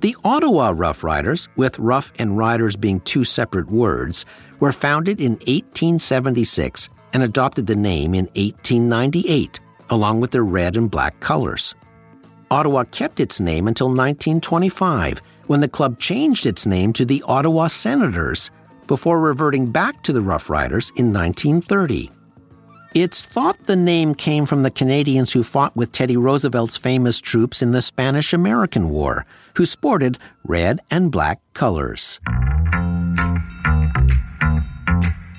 The 0.00 0.16
Ottawa 0.24 0.72
Rough 0.74 1.04
Riders, 1.04 1.46
with 1.56 1.78
rough 1.78 2.10
and 2.18 2.38
riders 2.38 2.74
being 2.74 3.00
two 3.00 3.22
separate 3.22 3.70
words, 3.70 4.24
were 4.58 4.72
founded 4.72 5.20
in 5.20 5.32
1876 5.32 6.88
and 7.12 7.22
adopted 7.22 7.66
the 7.66 7.76
name 7.76 8.14
in 8.14 8.24
1898, 8.28 9.60
along 9.90 10.20
with 10.20 10.30
their 10.30 10.44
red 10.44 10.78
and 10.78 10.90
black 10.90 11.20
colors. 11.20 11.74
Ottawa 12.50 12.84
kept 12.84 13.20
its 13.20 13.40
name 13.40 13.68
until 13.68 13.88
1925, 13.88 15.20
when 15.48 15.60
the 15.60 15.68
club 15.68 15.98
changed 15.98 16.46
its 16.46 16.64
name 16.64 16.94
to 16.94 17.04
the 17.04 17.22
Ottawa 17.28 17.66
Senators, 17.66 18.50
before 18.86 19.20
reverting 19.20 19.70
back 19.70 20.02
to 20.04 20.14
the 20.14 20.22
Rough 20.22 20.48
Riders 20.48 20.88
in 20.96 21.12
1930. 21.12 22.10
It's 22.92 23.24
thought 23.24 23.64
the 23.64 23.76
name 23.76 24.16
came 24.16 24.46
from 24.46 24.64
the 24.64 24.70
Canadians 24.70 25.32
who 25.32 25.44
fought 25.44 25.76
with 25.76 25.92
Teddy 25.92 26.16
Roosevelt's 26.16 26.76
famous 26.76 27.20
troops 27.20 27.62
in 27.62 27.70
the 27.70 27.82
Spanish 27.82 28.32
American 28.32 28.90
War, 28.90 29.26
who 29.54 29.64
sported 29.64 30.18
red 30.42 30.80
and 30.90 31.12
black 31.12 31.40
colors. 31.54 32.18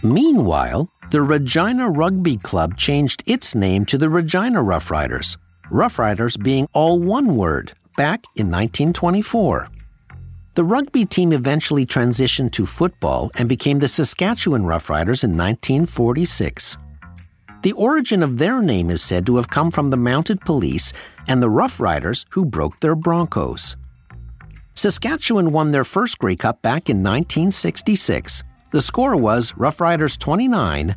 Meanwhile, 0.02 0.90
the 1.12 1.22
Regina 1.22 1.90
Rugby 1.90 2.38
Club 2.38 2.78
changed 2.78 3.22
its 3.26 3.54
name 3.54 3.84
to 3.88 3.98
the 3.98 4.10
Regina 4.10 4.64
Roughriders, 4.64 5.36
Rough 5.70 6.00
Riders 6.00 6.38
being 6.38 6.70
all 6.72 7.02
one 7.02 7.36
word, 7.36 7.74
back 7.98 8.24
in 8.38 8.48
1924. 8.50 9.68
The 10.56 10.64
rugby 10.64 11.04
team 11.04 11.34
eventually 11.34 11.86
transitioned 11.86 12.54
to 12.54 12.66
football 12.66 13.30
and 13.36 13.50
became 13.50 13.80
the 13.80 13.90
Saskatchewan 13.90 14.64
Roughriders 14.64 15.26
in 15.26 15.36
1946. 15.36 16.78
The 17.64 17.74
origin 17.74 18.24
of 18.24 18.40
their 18.40 18.62
name 18.62 18.90
is 18.90 19.04
said 19.04 19.26
to 19.28 19.36
have 19.36 19.50
come 19.50 19.70
from 19.70 19.92
the 19.92 19.98
mounted 19.98 20.42
police 20.42 20.94
and 21.28 21.42
the 21.42 21.50
Rough 21.50 21.80
Riders 21.80 22.26
who 22.32 22.44
broke 22.44 22.80
their 22.80 22.96
Broncos. 22.96 23.76
Saskatchewan 24.74 25.52
won 25.52 25.72
their 25.72 25.84
first 25.84 26.18
Grey 26.18 26.36
Cup 26.36 26.62
back 26.64 26.90
in 26.90 27.04
1966. 27.04 28.42
The 28.72 28.82
score 28.82 29.16
was 29.16 29.56
Rough 29.58 29.80
Riders 29.80 30.18
29, 30.18 30.96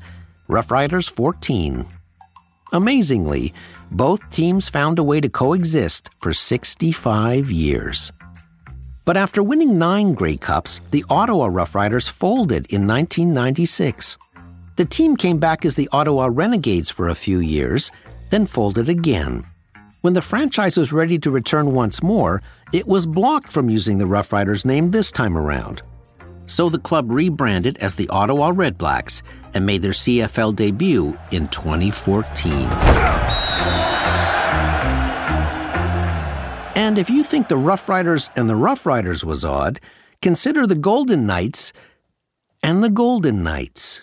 Rough 0.48 0.70
Riders 0.70 1.06
14. 1.08 1.84
Amazingly, 2.72 3.52
both 3.90 4.30
teams 4.30 4.68
found 4.70 4.98
a 4.98 5.02
way 5.02 5.20
to 5.20 5.28
coexist 5.28 6.08
for 6.18 6.32
65 6.32 7.50
years. 7.50 8.10
But 9.04 9.18
after 9.18 9.42
winning 9.42 9.78
nine 9.78 10.14
Grey 10.14 10.36
Cups, 10.36 10.80
the 10.92 11.04
Ottawa 11.10 11.46
Rough 11.46 11.74
Riders 11.74 12.08
folded 12.08 12.72
in 12.72 12.86
1996. 12.86 14.16
The 14.76 14.84
team 14.84 15.16
came 15.16 15.38
back 15.38 15.64
as 15.64 15.76
the 15.76 15.88
Ottawa 15.92 16.28
Renegades 16.32 16.90
for 16.90 17.08
a 17.08 17.14
few 17.14 17.38
years, 17.38 17.92
then 18.30 18.44
folded 18.44 18.88
again. 18.88 19.44
When 20.00 20.14
the 20.14 20.20
franchise 20.20 20.76
was 20.76 20.92
ready 20.92 21.16
to 21.20 21.30
return 21.30 21.74
once 21.74 22.02
more, 22.02 22.42
it 22.72 22.88
was 22.88 23.06
blocked 23.06 23.52
from 23.52 23.70
using 23.70 23.98
the 23.98 24.06
Rough 24.06 24.32
Riders 24.32 24.64
name 24.64 24.88
this 24.88 25.12
time 25.12 25.38
around. 25.38 25.82
So 26.46 26.68
the 26.68 26.80
club 26.80 27.08
rebranded 27.08 27.78
as 27.78 27.94
the 27.94 28.08
Ottawa 28.08 28.50
Redblacks 28.50 29.22
and 29.54 29.64
made 29.64 29.80
their 29.80 29.92
CFL 29.92 30.56
debut 30.56 31.16
in 31.30 31.46
2014. 31.48 32.52
And 36.74 36.98
if 36.98 37.08
you 37.08 37.22
think 37.22 37.46
the 37.46 37.56
Rough 37.56 37.88
Riders 37.88 38.28
and 38.34 38.50
the 38.50 38.56
Rough 38.56 38.86
Riders 38.86 39.24
was 39.24 39.44
odd, 39.44 39.78
consider 40.20 40.66
the 40.66 40.74
Golden 40.74 41.26
Knights 41.26 41.72
and 42.64 42.82
the 42.82 42.90
Golden 42.90 43.44
Knights. 43.44 44.02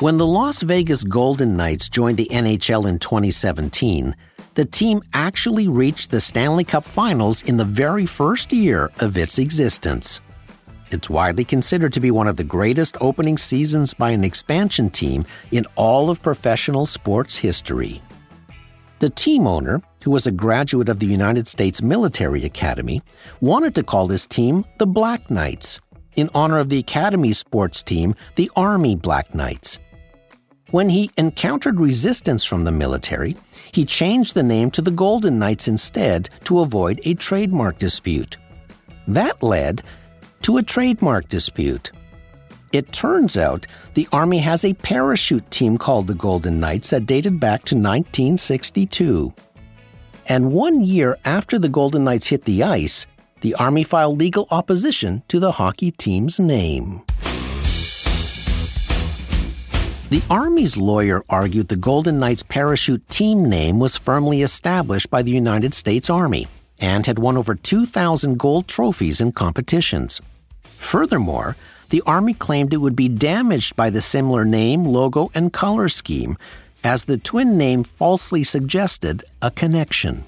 When 0.00 0.18
the 0.18 0.26
Las 0.26 0.60
Vegas 0.60 1.02
Golden 1.02 1.56
Knights 1.56 1.88
joined 1.88 2.18
the 2.18 2.28
NHL 2.30 2.86
in 2.86 2.98
2017, 2.98 4.14
the 4.52 4.66
team 4.66 5.00
actually 5.14 5.68
reached 5.68 6.10
the 6.10 6.20
Stanley 6.20 6.64
Cup 6.64 6.84
Finals 6.84 7.42
in 7.44 7.56
the 7.56 7.64
very 7.64 8.04
first 8.04 8.52
year 8.52 8.90
of 9.00 9.16
its 9.16 9.38
existence. 9.38 10.20
It's 10.90 11.08
widely 11.08 11.44
considered 11.44 11.94
to 11.94 12.00
be 12.00 12.10
one 12.10 12.28
of 12.28 12.36
the 12.36 12.44
greatest 12.44 12.98
opening 13.00 13.38
seasons 13.38 13.94
by 13.94 14.10
an 14.10 14.22
expansion 14.22 14.90
team 14.90 15.24
in 15.50 15.64
all 15.76 16.10
of 16.10 16.20
professional 16.20 16.84
sports 16.84 17.38
history. 17.38 18.02
The 18.98 19.08
team 19.08 19.46
owner, 19.46 19.80
who 20.04 20.10
was 20.10 20.26
a 20.26 20.30
graduate 20.30 20.90
of 20.90 20.98
the 20.98 21.06
United 21.06 21.48
States 21.48 21.80
Military 21.80 22.44
Academy, 22.44 23.00
wanted 23.40 23.74
to 23.76 23.82
call 23.82 24.08
this 24.08 24.26
team 24.26 24.62
the 24.76 24.86
Black 24.86 25.30
Knights, 25.30 25.80
in 26.16 26.28
honor 26.34 26.58
of 26.58 26.68
the 26.68 26.80
Academy's 26.80 27.38
sports 27.38 27.82
team, 27.82 28.14
the 28.34 28.50
Army 28.56 28.94
Black 28.94 29.34
Knights. 29.34 29.78
When 30.72 30.88
he 30.88 31.10
encountered 31.16 31.78
resistance 31.78 32.44
from 32.44 32.64
the 32.64 32.72
military, 32.72 33.36
he 33.72 33.84
changed 33.84 34.34
the 34.34 34.42
name 34.42 34.70
to 34.72 34.82
the 34.82 34.90
Golden 34.90 35.38
Knights 35.38 35.68
instead 35.68 36.28
to 36.44 36.60
avoid 36.60 37.00
a 37.04 37.14
trademark 37.14 37.78
dispute. 37.78 38.36
That 39.06 39.42
led 39.42 39.82
to 40.42 40.56
a 40.56 40.62
trademark 40.62 41.28
dispute. 41.28 41.92
It 42.72 42.92
turns 42.92 43.36
out 43.36 43.66
the 43.94 44.08
Army 44.12 44.38
has 44.38 44.64
a 44.64 44.74
parachute 44.74 45.48
team 45.52 45.78
called 45.78 46.08
the 46.08 46.14
Golden 46.14 46.58
Knights 46.58 46.90
that 46.90 47.06
dated 47.06 47.38
back 47.38 47.64
to 47.66 47.76
1962. 47.76 49.32
And 50.28 50.52
one 50.52 50.80
year 50.80 51.16
after 51.24 51.60
the 51.60 51.68
Golden 51.68 52.02
Knights 52.02 52.26
hit 52.26 52.44
the 52.44 52.64
ice, 52.64 53.06
the 53.40 53.54
Army 53.54 53.84
filed 53.84 54.18
legal 54.18 54.48
opposition 54.50 55.22
to 55.28 55.38
the 55.38 55.52
hockey 55.52 55.92
team's 55.92 56.40
name. 56.40 57.02
The 60.08 60.22
Army's 60.30 60.76
lawyer 60.76 61.24
argued 61.28 61.66
the 61.66 61.74
Golden 61.74 62.20
Knights 62.20 62.44
parachute 62.44 63.08
team 63.08 63.44
name 63.44 63.80
was 63.80 63.96
firmly 63.96 64.42
established 64.42 65.10
by 65.10 65.22
the 65.22 65.32
United 65.32 65.74
States 65.74 66.08
Army 66.08 66.46
and 66.78 67.04
had 67.04 67.18
won 67.18 67.36
over 67.36 67.56
2,000 67.56 68.38
gold 68.38 68.68
trophies 68.68 69.20
in 69.20 69.32
competitions. 69.32 70.20
Furthermore, 70.62 71.56
the 71.88 72.04
Army 72.06 72.34
claimed 72.34 72.72
it 72.72 72.76
would 72.76 72.94
be 72.94 73.08
damaged 73.08 73.74
by 73.74 73.90
the 73.90 74.00
similar 74.00 74.44
name, 74.44 74.84
logo, 74.84 75.28
and 75.34 75.52
color 75.52 75.88
scheme, 75.88 76.38
as 76.84 77.06
the 77.06 77.18
twin 77.18 77.58
name 77.58 77.82
falsely 77.82 78.44
suggested 78.44 79.24
a 79.42 79.50
connection. 79.50 80.24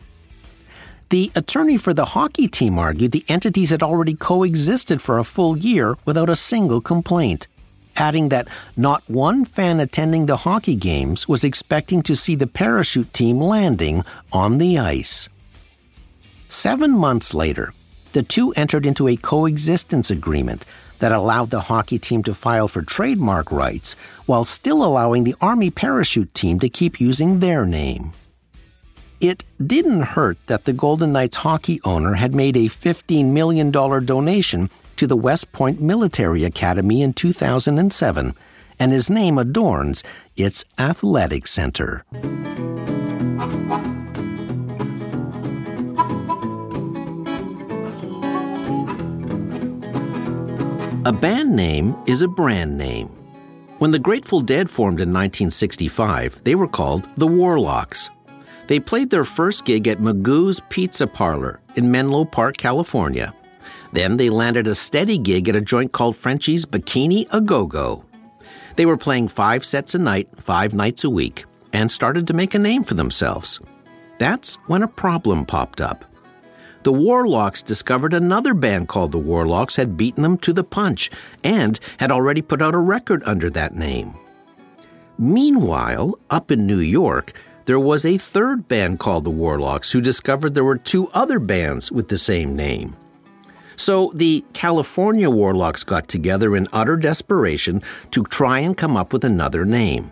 The 1.10 1.30
attorney 1.36 1.76
for 1.76 1.94
the 1.94 2.04
hockey 2.04 2.48
team 2.48 2.80
argued 2.80 3.12
the 3.12 3.24
entities 3.28 3.70
had 3.70 3.84
already 3.84 4.14
coexisted 4.14 5.00
for 5.00 5.20
a 5.20 5.24
full 5.24 5.56
year 5.56 5.96
without 6.04 6.28
a 6.28 6.34
single 6.34 6.80
complaint 6.80 7.46
adding 7.98 8.28
that 8.30 8.48
not 8.76 9.02
one 9.08 9.44
fan 9.44 9.80
attending 9.80 10.26
the 10.26 10.38
hockey 10.38 10.76
games 10.76 11.28
was 11.28 11.44
expecting 11.44 12.02
to 12.02 12.16
see 12.16 12.34
the 12.34 12.46
parachute 12.46 13.12
team 13.12 13.38
landing 13.38 14.04
on 14.32 14.58
the 14.58 14.78
ice. 14.78 15.28
Seven 16.48 16.92
months 16.92 17.34
later, 17.34 17.74
the 18.12 18.22
two 18.22 18.52
entered 18.52 18.86
into 18.86 19.08
a 19.08 19.16
coexistence 19.16 20.10
agreement 20.10 20.64
that 20.98 21.12
allowed 21.12 21.50
the 21.50 21.60
hockey 21.60 21.98
team 21.98 22.22
to 22.22 22.34
file 22.34 22.68
for 22.68 22.82
trademark 22.82 23.52
rights 23.52 23.94
while 24.26 24.44
still 24.44 24.82
allowing 24.84 25.24
the 25.24 25.34
Army 25.40 25.70
parachute 25.70 26.32
team 26.34 26.58
to 26.58 26.68
keep 26.68 27.00
using 27.00 27.38
their 27.38 27.64
name. 27.64 28.12
It 29.20 29.44
didn't 29.64 30.02
hurt 30.02 30.38
that 30.46 30.64
the 30.64 30.72
Golden 30.72 31.12
Knights 31.12 31.36
hockey 31.36 31.80
owner 31.84 32.14
had 32.14 32.34
made 32.34 32.56
a 32.56 32.66
$15 32.66 33.32
million 33.32 33.70
donation 33.70 34.70
to 34.98 35.06
the 35.06 35.16
West 35.16 35.52
Point 35.52 35.80
Military 35.80 36.44
Academy 36.44 37.02
in 37.02 37.12
2007, 37.12 38.34
and 38.80 38.92
his 38.92 39.08
name 39.08 39.38
adorns 39.38 40.02
its 40.36 40.64
athletic 40.78 41.46
center. 41.46 42.04
A 51.04 51.12
band 51.12 51.54
name 51.54 51.96
is 52.06 52.20
a 52.22 52.28
brand 52.28 52.76
name. 52.76 53.06
When 53.78 53.92
the 53.92 53.98
Grateful 54.00 54.40
Dead 54.40 54.68
formed 54.68 55.00
in 55.00 55.10
1965, 55.10 56.42
they 56.42 56.56
were 56.56 56.66
called 56.66 57.08
the 57.16 57.26
Warlocks. 57.28 58.10
They 58.66 58.80
played 58.80 59.10
their 59.10 59.24
first 59.24 59.64
gig 59.64 59.86
at 59.86 60.00
Magoo's 60.00 60.60
Pizza 60.68 61.06
Parlor 61.06 61.60
in 61.76 61.90
Menlo 61.90 62.24
Park, 62.24 62.56
California. 62.56 63.32
Then 63.92 64.16
they 64.16 64.30
landed 64.30 64.66
a 64.66 64.74
steady 64.74 65.18
gig 65.18 65.48
at 65.48 65.56
a 65.56 65.60
joint 65.60 65.92
called 65.92 66.16
Frenchie's 66.16 66.66
Bikini 66.66 67.26
A 67.30 67.40
Go 67.40 67.66
Go. 67.66 68.04
They 68.76 68.86
were 68.86 68.96
playing 68.96 69.28
five 69.28 69.64
sets 69.64 69.94
a 69.94 69.98
night, 69.98 70.28
five 70.36 70.74
nights 70.74 71.04
a 71.04 71.10
week, 71.10 71.44
and 71.72 71.90
started 71.90 72.26
to 72.26 72.34
make 72.34 72.54
a 72.54 72.58
name 72.58 72.84
for 72.84 72.94
themselves. 72.94 73.60
That's 74.18 74.56
when 74.66 74.82
a 74.82 74.88
problem 74.88 75.46
popped 75.46 75.80
up. 75.80 76.04
The 76.84 76.92
Warlocks 76.92 77.62
discovered 77.62 78.14
another 78.14 78.54
band 78.54 78.88
called 78.88 79.12
the 79.12 79.18
Warlocks 79.18 79.76
had 79.76 79.96
beaten 79.96 80.22
them 80.22 80.38
to 80.38 80.52
the 80.52 80.64
punch 80.64 81.10
and 81.42 81.78
had 81.98 82.12
already 82.12 82.40
put 82.40 82.62
out 82.62 82.74
a 82.74 82.78
record 82.78 83.22
under 83.26 83.50
that 83.50 83.74
name. 83.74 84.14
Meanwhile, 85.18 86.18
up 86.30 86.50
in 86.52 86.66
New 86.66 86.78
York, 86.78 87.32
there 87.64 87.80
was 87.80 88.06
a 88.06 88.16
third 88.16 88.68
band 88.68 89.00
called 89.00 89.24
the 89.24 89.30
Warlocks 89.30 89.90
who 89.90 90.00
discovered 90.00 90.54
there 90.54 90.64
were 90.64 90.78
two 90.78 91.08
other 91.12 91.40
bands 91.40 91.90
with 91.90 92.08
the 92.08 92.16
same 92.16 92.54
name. 92.54 92.96
So 93.78 94.10
the 94.12 94.44
California 94.54 95.30
Warlocks 95.30 95.84
got 95.84 96.08
together 96.08 96.56
in 96.56 96.66
utter 96.72 96.96
desperation 96.96 97.80
to 98.10 98.24
try 98.24 98.58
and 98.58 98.76
come 98.76 98.96
up 98.96 99.12
with 99.12 99.22
another 99.22 99.64
name. 99.64 100.10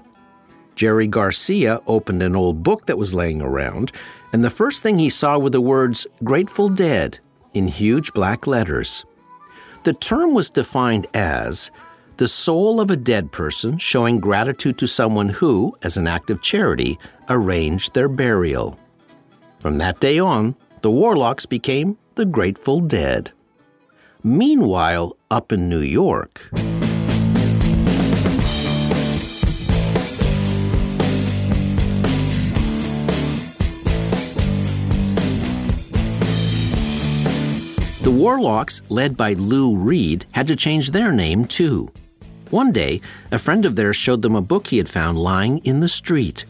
Jerry 0.76 1.09
Garcia 1.09 1.81
opened 1.88 2.22
an 2.22 2.37
old 2.37 2.62
book 2.62 2.87
that 2.87 2.96
was 2.96 3.12
laying 3.12 3.42
around, 3.42 3.90
and 4.33 4.44
the 4.44 4.50
first 4.50 4.85
thing 4.85 5.00
he 5.00 5.11
saw 5.11 5.37
were 5.37 5.50
the 5.50 5.61
words 5.61 6.07
Grateful 6.22 6.68
Dead 6.68 7.18
in 7.55 7.66
huge 7.66 8.12
black 8.12 8.46
letters. 8.46 9.05
The 9.83 9.94
term 9.94 10.33
was 10.33 10.48
defined 10.48 11.09
as 11.12 11.72
the 12.18 12.29
soul 12.29 12.81
of 12.81 12.90
a 12.90 12.96
dead 12.96 13.33
person 13.33 13.79
showing 13.79 14.20
gratitude 14.20 14.79
to 14.79 14.87
someone 14.87 15.29
who, 15.29 15.76
as 15.83 15.96
an 15.96 16.07
act 16.07 16.31
of 16.31 16.40
charity, 16.40 17.00
arranged 17.29 17.94
their 17.94 18.09
burial. 18.09 18.79
From 19.59 19.79
that 19.79 19.98
day 19.98 20.20
on, 20.20 20.55
the 20.83 20.90
Warlocks 20.90 21.46
became 21.46 21.98
the 22.14 22.26
Grateful 22.26 22.79
Dead. 22.81 23.33
Meanwhile, 24.27 25.17
up 25.31 25.53
in 25.53 25.69
New 25.69 25.79
York, 25.79 26.51
The 38.03 38.11
Warlocks, 38.11 38.83
led 38.89 39.17
by 39.17 39.35
Lou 39.35 39.77
Reed, 39.77 40.27
had 40.33 40.49
to 40.49 40.57
change 40.57 40.91
their 40.91 41.12
name 41.12 41.45
too. 41.45 41.89
One 42.51 42.73
day, 42.73 43.01
a 43.31 43.39
friend 43.39 43.65
of 43.65 43.77
theirs 43.77 43.95
showed 43.95 44.23
them 44.23 44.35
a 44.35 44.43
book 44.43 44.67
he 44.67 44.79
had 44.79 44.89
found 44.89 45.21
lying 45.21 45.59
in 45.59 45.79
the 45.79 45.89
street. 45.89 46.45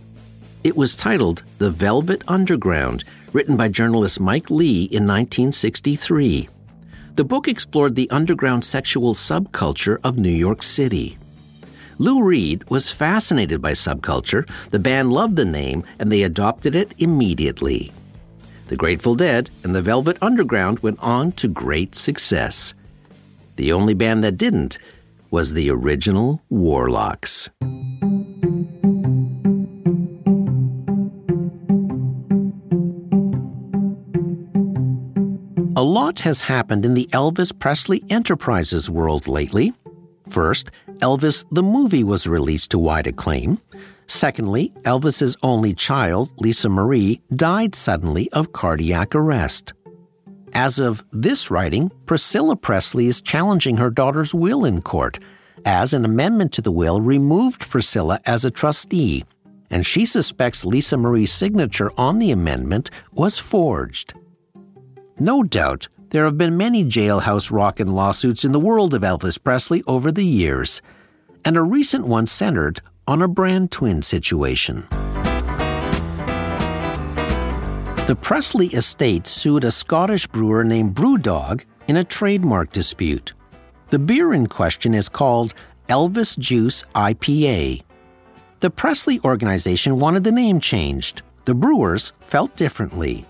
It 0.65 0.79
was 0.79 0.97
titled 0.97 1.43
The 1.59 1.71
Velvet 1.71 2.25
Underground, 2.27 3.05
written 3.35 3.55
by 3.59 3.69
journalist 3.69 4.19
Mike 4.19 4.51
Leigh 4.51 4.85
in 4.85 5.07
1963. 5.07 6.49
The 7.17 7.25
book 7.25 7.49
explored 7.49 7.95
the 7.95 8.11
underground 8.11 8.63
sexual 8.63 9.15
subculture 9.15 9.97
of 10.05 10.19
New 10.19 10.29
York 10.29 10.63
City. 10.63 11.17
Lou 11.97 12.23
Reed 12.23 12.69
was 12.69 12.93
fascinated 12.93 13.63
by 13.63 13.73
subculture, 13.73 14.47
the 14.69 14.79
band 14.79 15.11
loved 15.15 15.37
the 15.37 15.47
name, 15.47 15.83
and 15.99 16.13
they 16.13 16.25
adopted 16.25 16.75
it 16.75 16.93
immediately. 16.99 17.91
The 18.67 18.77
Grateful 18.77 19.15
Dead 19.15 19.49
and 19.65 19.75
the 19.75 19.81
Velvet 19.81 20.19
Underground 20.21 20.81
went 20.81 20.99
on 21.01 21.33
to 21.33 21.49
great 21.49 21.95
success. 21.95 22.75
The 23.57 23.73
only 23.73 23.95
band 23.95 24.23
that 24.23 24.37
didn't 24.37 24.77
was 25.31 25.55
the 25.55 25.71
original 25.71 26.43
Warlocks. 26.51 27.49
A 35.79 35.85
lot 35.85 36.21
has 36.21 36.41
happened 36.41 36.87
in 36.87 36.95
the 36.95 37.07
Elvis 37.13 37.53
Presley 37.53 38.03
Enterprises 38.09 38.89
world 38.89 39.29
lately. 39.29 39.75
First, 40.27 40.71
Elvis 41.01 41.45
the 41.51 41.63
movie 41.63 42.03
was 42.03 42.27
released 42.27 42.71
to 42.71 42.79
wide 42.79 43.07
acclaim. 43.07 43.61
Secondly, 44.07 44.73
Elvis's 44.85 45.37
only 45.43 45.75
child, 45.75 46.33
Lisa 46.41 46.71
Marie, 46.71 47.21
died 47.35 47.75
suddenly 47.75 48.33
of 48.33 48.55
cardiac 48.55 49.15
arrest. 49.15 49.75
As 50.55 50.79
of 50.79 51.05
this 51.13 51.51
writing, 51.51 51.93
Priscilla 52.07 52.57
Presley 52.57 53.05
is 53.05 53.21
challenging 53.21 53.77
her 53.77 53.91
daughter's 53.91 54.35
will 54.35 54.65
in 54.65 54.81
court, 54.81 55.19
as 55.67 55.93
an 55.93 56.07
amendment 56.07 56.53
to 56.53 56.63
the 56.63 56.73
will 56.73 57.03
removed 57.03 57.69
Priscilla 57.69 58.19
as 58.25 58.47
a 58.47 58.51
trustee, 58.51 59.25
and 59.69 59.85
she 59.85 60.07
suspects 60.07 60.65
Lisa 60.65 60.97
Marie's 60.97 61.35
signature 61.35 61.93
on 61.99 62.19
the 62.19 62.31
amendment 62.31 62.89
was 63.13 63.39
forged. 63.39 64.15
No 65.19 65.43
doubt, 65.43 65.89
there 66.11 66.25
have 66.25 66.37
been 66.37 66.59
many 66.59 66.85
jailhouse 66.85 67.51
rockin' 67.51 67.95
lawsuits 67.95 68.45
in 68.45 68.53
the 68.53 68.61
world 68.61 68.93
of 68.93 69.01
Elvis 69.01 69.43
Presley 69.43 69.83
over 69.87 70.13
the 70.13 70.27
years, 70.27 70.83
and 71.43 71.57
a 71.57 71.63
recent 71.63 72.07
one 72.07 72.27
centered 72.27 72.83
on 73.09 73.23
a 73.23 73.29
brand 73.29 73.71
twin 73.71 74.03
situation. 74.03 74.87
The 78.07 78.19
Presley 78.21 78.67
estate 78.69 79.27
sued 79.27 79.65
a 79.65 79.71
Scottish 79.71 80.27
brewer 80.27 80.63
named 80.65 80.95
Brewdog 80.95 81.65
in 81.89 81.97
a 81.97 82.05
trademark 82.05 82.71
dispute. 82.73 83.33
The 83.89 83.99
beer 83.99 84.35
in 84.35 84.47
question 84.49 84.93
is 84.93 85.09
called 85.09 85.55
Elvis 85.89 86.39
Juice 86.39 86.85
IPA. 86.95 87.83
The 88.61 88.71
Presley 88.71 89.19
organization 89.25 89.99
wanted 89.99 90.25
the 90.25 90.33
name 90.33 90.61
changed. 90.61 91.23
The 91.47 91.55
brewers 91.55 92.13
felt 92.21 92.55
differently. 92.55 93.25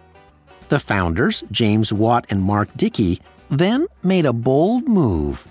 The 0.68 0.80
founders, 0.80 1.44
James 1.50 1.92
Watt 1.92 2.26
and 2.30 2.42
Mark 2.42 2.68
Dickie, 2.76 3.20
then 3.48 3.86
made 4.02 4.26
a 4.26 4.32
bold 4.32 4.88
move. 4.88 5.46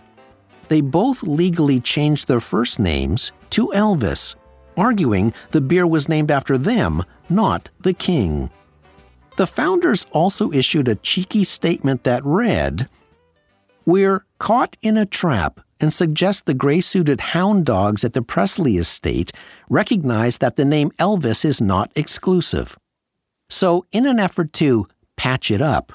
They 0.68 0.82
both 0.82 1.24
legally 1.24 1.80
changed 1.80 2.28
their 2.28 2.40
first 2.40 2.80
names 2.80 3.32
to 3.52 3.68
Elvis, 3.68 4.36
arguing 4.76 5.34
the 5.52 5.62
beer 5.62 5.88
was 5.88 6.10
named 6.10 6.32
after 6.32 6.58
them, 6.58 7.04
not 7.30 7.70
the 7.82 7.94
king. 7.94 8.50
The 9.38 9.48
founders 9.48 10.06
also 10.12 10.52
issued 10.52 10.88
a 10.88 10.96
cheeky 10.96 11.44
statement 11.44 12.04
that 12.04 12.26
read 12.26 12.90
We're 13.86 14.26
caught 14.40 14.76
in 14.82 14.98
a 14.98 15.06
trap 15.06 15.60
and 15.80 15.92
suggest 15.92 16.46
the 16.46 16.54
gray 16.54 16.82
suited 16.82 17.20
hound 17.20 17.66
dogs 17.66 18.04
at 18.04 18.14
the 18.14 18.22
Presley 18.22 18.78
estate 18.78 19.32
recognize 19.70 20.38
that 20.40 20.56
the 20.56 20.66
name 20.66 20.92
Elvis 20.92 21.44
is 21.46 21.62
not 21.62 21.92
exclusive. 21.96 22.78
So, 23.50 23.86
in 23.92 24.08
an 24.08 24.20
effort 24.20 24.54
to 24.54 24.88
patch 25.18 25.52
it 25.52 25.62
up, 25.62 25.92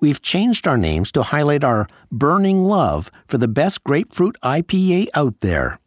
we've 0.00 0.22
changed 0.22 0.66
our 0.66 0.76
names 0.76 1.10
to 1.12 1.22
highlight 1.22 1.64
our 1.64 1.86
burning 2.10 2.64
love 2.64 3.10
for 3.26 3.38
the 3.38 3.48
best 3.48 3.84
grapefruit 3.84 4.36
IPA 4.42 5.08
out 5.14 5.40
there. 5.40 5.78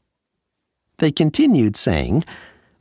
They 1.00 1.12
continued 1.12 1.76
saying, 1.76 2.24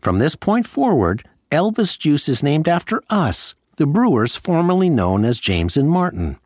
From 0.00 0.18
this 0.18 0.36
point 0.36 0.66
forward, 0.66 1.24
Elvis 1.50 1.98
Juice 1.98 2.28
is 2.28 2.42
named 2.42 2.68
after 2.68 3.02
us, 3.10 3.54
the 3.76 3.86
brewers 3.86 4.36
formerly 4.36 4.88
known 4.88 5.24
as 5.24 5.38
James 5.38 5.76
and 5.76 5.90
Martin. 5.90 6.38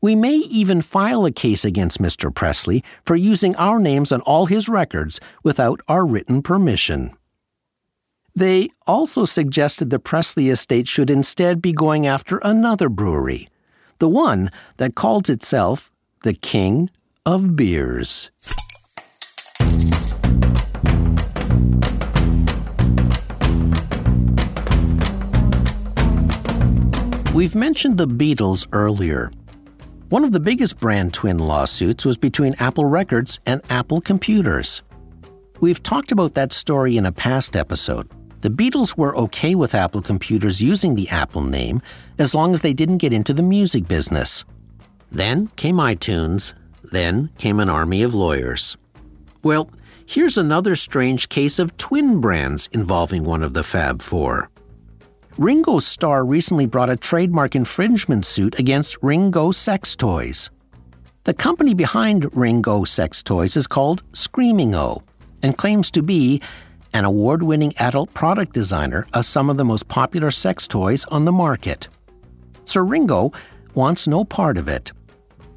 We 0.00 0.16
may 0.16 0.34
even 0.34 0.82
file 0.82 1.24
a 1.24 1.30
case 1.30 1.64
against 1.64 2.00
Mr. 2.00 2.34
Presley 2.34 2.82
for 3.04 3.14
using 3.14 3.54
our 3.56 3.78
names 3.78 4.10
on 4.10 4.20
all 4.22 4.46
his 4.46 4.68
records 4.68 5.20
without 5.44 5.80
our 5.86 6.04
written 6.04 6.42
permission. 6.42 7.16
They 8.34 8.70
also 8.86 9.26
suggested 9.26 9.90
the 9.90 9.98
Presley 9.98 10.48
estate 10.48 10.88
should 10.88 11.10
instead 11.10 11.60
be 11.60 11.72
going 11.72 12.06
after 12.06 12.38
another 12.38 12.88
brewery, 12.88 13.48
the 13.98 14.08
one 14.08 14.50
that 14.78 14.94
calls 14.94 15.28
itself 15.28 15.90
the 16.22 16.32
King 16.32 16.88
of 17.26 17.54
Beers. 17.56 18.30
We've 27.34 27.54
mentioned 27.54 27.98
the 27.98 28.06
Beatles 28.06 28.66
earlier. 28.72 29.30
One 30.08 30.24
of 30.24 30.32
the 30.32 30.40
biggest 30.40 30.78
brand 30.78 31.14
twin 31.14 31.38
lawsuits 31.38 32.04
was 32.04 32.18
between 32.18 32.54
Apple 32.58 32.84
Records 32.84 33.40
and 33.46 33.60
Apple 33.70 34.00
Computers. 34.00 34.82
We've 35.60 35.82
talked 35.82 36.12
about 36.12 36.34
that 36.34 36.52
story 36.52 36.96
in 36.96 37.06
a 37.06 37.12
past 37.12 37.56
episode. 37.56 38.10
The 38.42 38.50
Beatles 38.50 38.98
were 38.98 39.16
okay 39.16 39.54
with 39.54 39.72
Apple 39.72 40.02
Computers 40.02 40.60
using 40.60 40.96
the 40.96 41.08
Apple 41.10 41.42
name 41.42 41.80
as 42.18 42.34
long 42.34 42.52
as 42.54 42.60
they 42.60 42.72
didn't 42.72 42.98
get 42.98 43.12
into 43.12 43.32
the 43.32 43.42
music 43.42 43.86
business. 43.86 44.44
Then 45.12 45.46
came 45.54 45.76
iTunes, 45.76 46.54
then 46.82 47.30
came 47.38 47.60
an 47.60 47.70
army 47.70 48.02
of 48.02 48.14
lawyers. 48.14 48.76
Well, 49.44 49.70
here's 50.06 50.36
another 50.36 50.74
strange 50.74 51.28
case 51.28 51.60
of 51.60 51.76
twin 51.76 52.20
brands 52.20 52.68
involving 52.72 53.22
one 53.22 53.44
of 53.44 53.54
the 53.54 53.62
Fab 53.62 54.02
Four. 54.02 54.50
Ringo 55.38 55.78
Starr 55.78 56.24
recently 56.24 56.66
brought 56.66 56.90
a 56.90 56.96
trademark 56.96 57.54
infringement 57.54 58.24
suit 58.24 58.58
against 58.58 59.00
Ringo 59.04 59.52
Sex 59.52 59.94
Toys. 59.94 60.50
The 61.22 61.34
company 61.34 61.74
behind 61.74 62.28
Ringo 62.36 62.82
Sex 62.82 63.22
Toys 63.22 63.56
is 63.56 63.68
called 63.68 64.02
Screaming 64.12 64.74
O 64.74 65.04
and 65.44 65.56
claims 65.56 65.92
to 65.92 66.02
be 66.02 66.42
an 66.94 67.04
award 67.04 67.42
winning 67.42 67.74
adult 67.78 68.12
product 68.14 68.52
designer 68.52 69.06
of 69.12 69.24
some 69.24 69.48
of 69.50 69.56
the 69.56 69.64
most 69.64 69.88
popular 69.88 70.30
sex 70.30 70.66
toys 70.66 71.04
on 71.06 71.24
the 71.24 71.32
market. 71.32 71.88
Sir 72.64 72.84
Ringo 72.84 73.32
wants 73.74 74.06
no 74.06 74.24
part 74.24 74.56
of 74.56 74.68
it. 74.68 74.92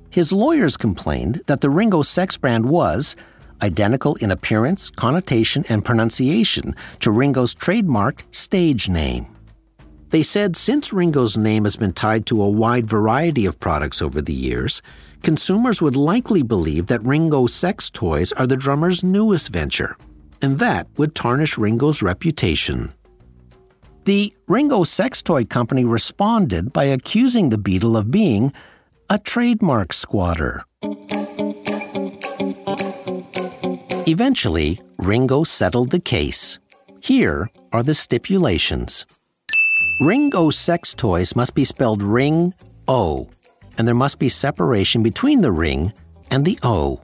His 0.09 0.31
lawyers 0.31 0.77
complained 0.77 1.41
that 1.47 1.61
the 1.61 1.69
Ringo 1.69 2.01
sex 2.01 2.37
brand 2.37 2.69
was 2.69 3.15
identical 3.61 4.15
in 4.15 4.31
appearance, 4.31 4.89
connotation, 4.89 5.65
and 5.69 5.83
pronunciation 5.83 6.75
to 6.99 7.11
Ringo's 7.11 7.55
trademarked 7.55 8.23
stage 8.33 8.89
name. 8.89 9.27
They 10.09 10.23
said 10.23 10.55
since 10.55 10.93
Ringo's 10.93 11.37
name 11.37 11.63
has 11.65 11.75
been 11.75 11.93
tied 11.93 12.25
to 12.27 12.41
a 12.41 12.49
wide 12.49 12.87
variety 12.87 13.45
of 13.45 13.59
products 13.59 14.01
over 14.01 14.21
the 14.21 14.33
years, 14.33 14.81
consumers 15.23 15.81
would 15.81 15.97
likely 15.97 16.43
believe 16.43 16.87
that 16.87 17.03
Ringo 17.03 17.47
sex 17.47 17.89
toys 17.89 18.31
are 18.33 18.47
the 18.47 18.55
drummer's 18.55 19.03
newest 19.03 19.49
venture, 19.49 19.97
and 20.45 20.59
that 20.59 20.87
would 20.95 21.15
tarnish 21.15 21.57
Ringo's 21.57 22.03
reputation. 22.03 22.93
The 24.03 24.31
Ringo 24.47 24.83
Sex 24.83 25.23
Toy 25.23 25.43
Company 25.43 25.83
responded 25.83 26.71
by 26.71 26.83
accusing 26.83 27.49
the 27.49 27.57
Beatle 27.57 27.97
of 27.97 28.11
being 28.11 28.53
a 29.09 29.17
trademark 29.17 29.91
squatter. 29.91 30.63
Eventually, 34.07 34.79
Ringo 34.99 35.43
settled 35.43 35.89
the 35.89 35.99
case. 35.99 36.59
Here 37.01 37.49
are 37.73 37.81
the 37.81 37.95
stipulations. 37.95 39.07
Ringo 39.99 40.51
sex 40.51 40.93
toys 40.93 41.35
must 41.35 41.55
be 41.55 41.65
spelled 41.65 42.03
Ring 42.03 42.53
O, 42.87 43.31
and 43.79 43.87
there 43.87 43.95
must 43.95 44.19
be 44.19 44.29
separation 44.29 45.01
between 45.01 45.41
the 45.41 45.51
ring 45.51 45.91
and 46.29 46.45
the 46.45 46.59
O. 46.61 47.01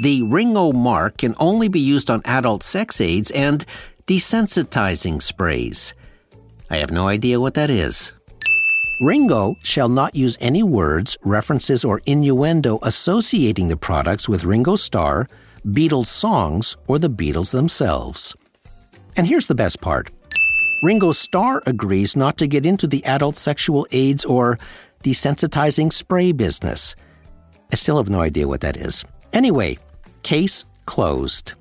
The 0.00 0.22
Ringo 0.22 0.72
mark 0.72 1.18
can 1.18 1.34
only 1.38 1.68
be 1.68 1.78
used 1.78 2.08
on 2.08 2.22
adult 2.24 2.62
sex 2.62 3.02
aids 3.02 3.30
and 3.32 3.66
desensitizing 4.06 5.20
sprays. 5.20 5.92
I 6.70 6.78
have 6.78 6.90
no 6.90 7.06
idea 7.06 7.38
what 7.38 7.52
that 7.52 7.68
is. 7.68 8.14
Ringo 9.02 9.56
shall 9.62 9.90
not 9.90 10.16
use 10.16 10.38
any 10.40 10.62
words, 10.62 11.18
references, 11.22 11.84
or 11.84 12.00
innuendo 12.06 12.78
associating 12.80 13.68
the 13.68 13.76
products 13.76 14.26
with 14.26 14.44
Ringo 14.44 14.74
Starr, 14.74 15.28
Beatles 15.66 16.06
songs, 16.06 16.78
or 16.86 16.98
the 16.98 17.10
Beatles 17.10 17.52
themselves. 17.52 18.34
And 19.18 19.26
here's 19.26 19.48
the 19.48 19.54
best 19.54 19.82
part 19.82 20.08
Ringo 20.82 21.12
Starr 21.12 21.62
agrees 21.66 22.16
not 22.16 22.38
to 22.38 22.46
get 22.46 22.64
into 22.64 22.86
the 22.86 23.04
adult 23.04 23.36
sexual 23.36 23.86
aids 23.90 24.24
or 24.24 24.58
desensitizing 25.04 25.92
spray 25.92 26.32
business. 26.32 26.96
I 27.70 27.76
still 27.76 27.98
have 27.98 28.08
no 28.08 28.22
idea 28.22 28.48
what 28.48 28.62
that 28.62 28.78
is. 28.78 29.04
Anyway, 29.34 29.76
case 30.22 30.64
closed. 30.86 31.54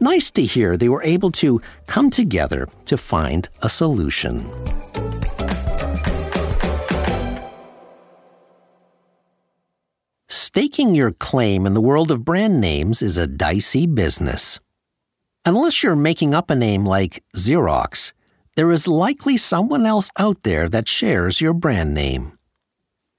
Nice 0.00 0.30
to 0.32 0.42
hear 0.42 0.76
they 0.76 0.88
were 0.88 1.02
able 1.02 1.30
to 1.32 1.60
come 1.86 2.08
together 2.08 2.68
to 2.86 2.96
find 2.96 3.48
a 3.62 3.68
solution. 3.68 4.44
Staking 10.28 10.94
your 10.94 11.12
claim 11.12 11.66
in 11.66 11.74
the 11.74 11.80
world 11.80 12.10
of 12.10 12.24
brand 12.24 12.60
names 12.60 13.02
is 13.02 13.16
a 13.16 13.26
dicey 13.26 13.86
business. 13.86 14.58
Unless 15.44 15.82
you're 15.82 15.96
making 15.96 16.34
up 16.34 16.50
a 16.50 16.54
name 16.54 16.84
like 16.84 17.22
Xerox, 17.36 18.12
there 18.56 18.72
is 18.72 18.88
likely 18.88 19.36
someone 19.36 19.86
else 19.86 20.10
out 20.18 20.42
there 20.42 20.68
that 20.68 20.88
shares 20.88 21.40
your 21.40 21.54
brand 21.54 21.94
name. 21.94 22.38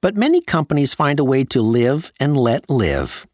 But 0.02 0.18
many 0.18 0.42
companies 0.42 0.94
find 0.94 1.20
a 1.20 1.24
way 1.24 1.44
to 1.46 1.62
live 1.62 2.12
and 2.20 2.36
let 2.36 2.70
live. 2.70 3.28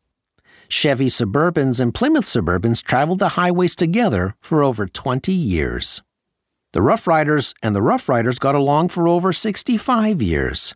Chevy 0.69 1.07
Suburbans 1.07 1.79
and 1.79 1.93
Plymouth 1.93 2.25
Suburbans 2.25 2.83
traveled 2.83 3.19
the 3.19 3.29
highways 3.29 3.75
together 3.75 4.35
for 4.41 4.63
over 4.63 4.85
20 4.85 5.31
years. 5.31 6.01
The 6.73 6.81
Rough 6.81 7.07
Riders 7.07 7.53
and 7.63 7.75
the 7.75 7.81
Rough 7.81 8.09
Riders 8.09 8.39
got 8.39 8.55
along 8.55 8.89
for 8.89 9.07
over 9.07 9.31
65 9.31 10.21
years. 10.21 10.75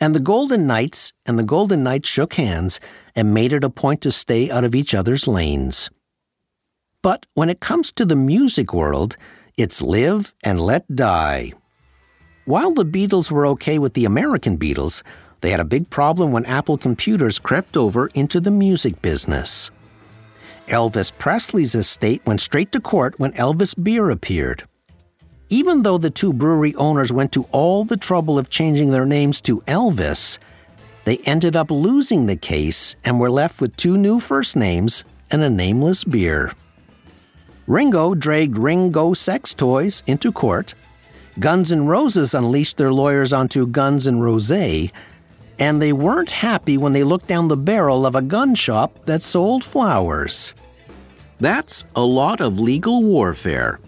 And 0.00 0.14
the 0.14 0.20
Golden 0.20 0.66
Knights 0.66 1.12
and 1.26 1.38
the 1.38 1.44
Golden 1.44 1.82
Knights 1.82 2.08
shook 2.08 2.34
hands 2.34 2.78
and 3.16 3.34
made 3.34 3.52
it 3.52 3.64
a 3.64 3.70
point 3.70 4.00
to 4.02 4.12
stay 4.12 4.50
out 4.50 4.64
of 4.64 4.74
each 4.74 4.94
other's 4.94 5.26
lanes. 5.26 5.90
But 7.02 7.26
when 7.34 7.50
it 7.50 7.60
comes 7.60 7.90
to 7.92 8.04
the 8.04 8.16
music 8.16 8.72
world, 8.72 9.16
it's 9.56 9.82
live 9.82 10.32
and 10.44 10.60
let 10.60 10.94
die. 10.94 11.52
While 12.44 12.72
the 12.72 12.86
Beatles 12.86 13.30
were 13.30 13.46
okay 13.48 13.78
with 13.78 13.94
the 13.94 14.04
American 14.04 14.56
Beatles, 14.56 15.02
they 15.40 15.50
had 15.50 15.60
a 15.60 15.64
big 15.64 15.88
problem 15.90 16.32
when 16.32 16.44
Apple 16.46 16.76
computers 16.76 17.38
crept 17.38 17.76
over 17.76 18.08
into 18.14 18.40
the 18.40 18.50
music 18.50 19.00
business. 19.02 19.70
Elvis 20.66 21.12
Presley's 21.16 21.74
estate 21.74 22.20
went 22.26 22.40
straight 22.40 22.72
to 22.72 22.80
court 22.80 23.18
when 23.18 23.32
Elvis 23.32 23.74
Beer 23.82 24.10
appeared. 24.10 24.64
Even 25.48 25.82
though 25.82 25.96
the 25.96 26.10
two 26.10 26.32
brewery 26.32 26.74
owners 26.74 27.10
went 27.10 27.32
to 27.32 27.44
all 27.52 27.84
the 27.84 27.96
trouble 27.96 28.38
of 28.38 28.50
changing 28.50 28.90
their 28.90 29.06
names 29.06 29.40
to 29.40 29.60
Elvis, 29.62 30.38
they 31.04 31.16
ended 31.18 31.56
up 31.56 31.70
losing 31.70 32.26
the 32.26 32.36
case 32.36 32.96
and 33.02 33.18
were 33.18 33.30
left 33.30 33.62
with 33.62 33.74
two 33.76 33.96
new 33.96 34.20
first 34.20 34.56
names 34.56 35.04
and 35.30 35.42
a 35.42 35.48
nameless 35.48 36.04
beer. 36.04 36.52
Ringo 37.66 38.14
dragged 38.14 38.58
Ring 38.58 38.92
O 38.96 39.14
sex 39.14 39.54
toys 39.54 40.02
into 40.06 40.32
court. 40.32 40.74
Guns 41.38 41.72
N' 41.72 41.86
Roses 41.86 42.34
unleashed 42.34 42.76
their 42.76 42.92
lawyers 42.92 43.32
onto 43.32 43.66
Guns 43.66 44.06
N' 44.06 44.20
Rosé, 44.20 44.90
and 45.58 45.82
they 45.82 45.92
weren't 45.92 46.30
happy 46.30 46.76
when 46.78 46.92
they 46.92 47.02
looked 47.02 47.26
down 47.26 47.48
the 47.48 47.56
barrel 47.56 48.06
of 48.06 48.14
a 48.14 48.22
gun 48.22 48.54
shop 48.54 49.04
that 49.06 49.22
sold 49.22 49.64
flowers. 49.64 50.54
That's 51.40 51.84
a 51.96 52.04
lot 52.04 52.40
of 52.40 52.58
legal 52.58 53.02
warfare. 53.02 53.80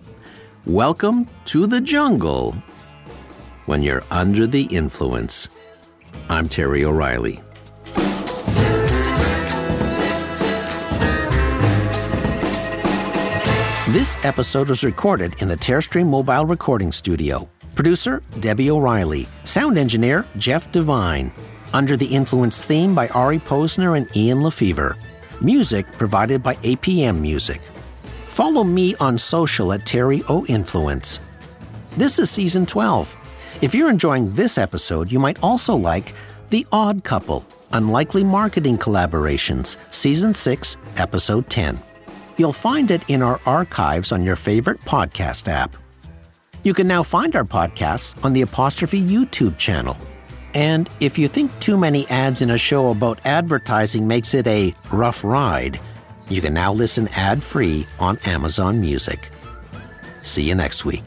Welcome 0.66 1.28
to 1.46 1.66
the 1.66 1.80
jungle 1.80 2.52
when 3.66 3.82
you're 3.82 4.04
under 4.10 4.46
the 4.46 4.62
influence. 4.64 5.48
I'm 6.28 6.48
Terry 6.48 6.84
O'Reilly. 6.84 7.40
This 13.90 14.16
episode 14.24 14.68
was 14.68 14.84
recorded 14.84 15.42
in 15.42 15.48
the 15.48 15.56
Terrestream 15.56 16.06
Mobile 16.06 16.46
Recording 16.46 16.92
Studio. 16.92 17.48
Producer 17.74 18.22
Debbie 18.38 18.70
O'Reilly. 18.70 19.26
Sound 19.42 19.78
engineer 19.78 20.24
Jeff 20.36 20.70
Devine. 20.70 21.32
Under 21.72 21.96
the 21.96 22.06
Influence 22.06 22.64
theme 22.64 22.94
by 22.94 23.08
Ari 23.08 23.38
Posner 23.38 23.96
and 23.96 24.14
Ian 24.16 24.38
LeFeuvre. 24.38 24.96
Music 25.40 25.90
provided 25.92 26.42
by 26.42 26.54
APM 26.56 27.20
Music. 27.20 27.60
Follow 28.26 28.64
me 28.64 28.94
on 28.96 29.16
social 29.16 29.72
at 29.72 29.86
Terry 29.86 30.22
O 30.28 30.44
Influence. 30.46 31.20
This 31.96 32.18
is 32.18 32.30
season 32.30 32.66
12. 32.66 33.16
If 33.60 33.74
you're 33.74 33.90
enjoying 33.90 34.34
this 34.34 34.58
episode, 34.58 35.12
you 35.12 35.18
might 35.18 35.42
also 35.42 35.74
like 35.76 36.14
The 36.50 36.66
Odd 36.72 37.04
Couple 37.04 37.44
Unlikely 37.72 38.24
Marketing 38.24 38.76
Collaborations, 38.76 39.76
Season 39.92 40.32
6, 40.32 40.76
Episode 40.96 41.48
10. 41.48 41.78
You'll 42.36 42.52
find 42.52 42.90
it 42.90 43.02
in 43.08 43.22
our 43.22 43.40
archives 43.46 44.12
on 44.12 44.24
your 44.24 44.36
favorite 44.36 44.80
podcast 44.80 45.46
app. 45.46 45.76
You 46.62 46.74
can 46.74 46.88
now 46.88 47.02
find 47.02 47.36
our 47.36 47.44
podcasts 47.44 48.22
on 48.24 48.32
the 48.32 48.42
Apostrophe 48.42 49.00
YouTube 49.00 49.56
channel. 49.56 49.96
And 50.54 50.90
if 51.00 51.18
you 51.18 51.28
think 51.28 51.56
too 51.60 51.76
many 51.76 52.08
ads 52.08 52.42
in 52.42 52.50
a 52.50 52.58
show 52.58 52.90
about 52.90 53.20
advertising 53.24 54.06
makes 54.06 54.34
it 54.34 54.46
a 54.46 54.74
rough 54.92 55.22
ride, 55.22 55.78
you 56.28 56.40
can 56.40 56.54
now 56.54 56.72
listen 56.72 57.08
ad 57.08 57.42
free 57.42 57.86
on 57.98 58.18
Amazon 58.24 58.80
Music. 58.80 59.30
See 60.22 60.42
you 60.42 60.54
next 60.54 60.84
week. 60.84 61.04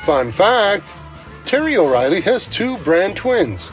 Fun 0.00 0.30
fact 0.30 0.94
Terry 1.44 1.76
O'Reilly 1.76 2.20
has 2.22 2.48
two 2.48 2.76
brand 2.78 3.16
twins. 3.16 3.68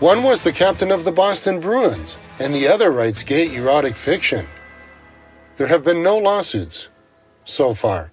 One 0.00 0.22
was 0.22 0.42
the 0.42 0.52
captain 0.52 0.90
of 0.90 1.04
the 1.04 1.12
Boston 1.12 1.60
Bruins, 1.60 2.18
and 2.38 2.54
the 2.54 2.68
other 2.68 2.90
writes 2.90 3.22
gay 3.22 3.54
erotic 3.54 3.96
fiction. 3.96 4.46
There 5.56 5.66
have 5.66 5.84
been 5.84 6.02
no 6.02 6.16
lawsuits 6.16 6.88
so 7.44 7.74
far. 7.74 8.12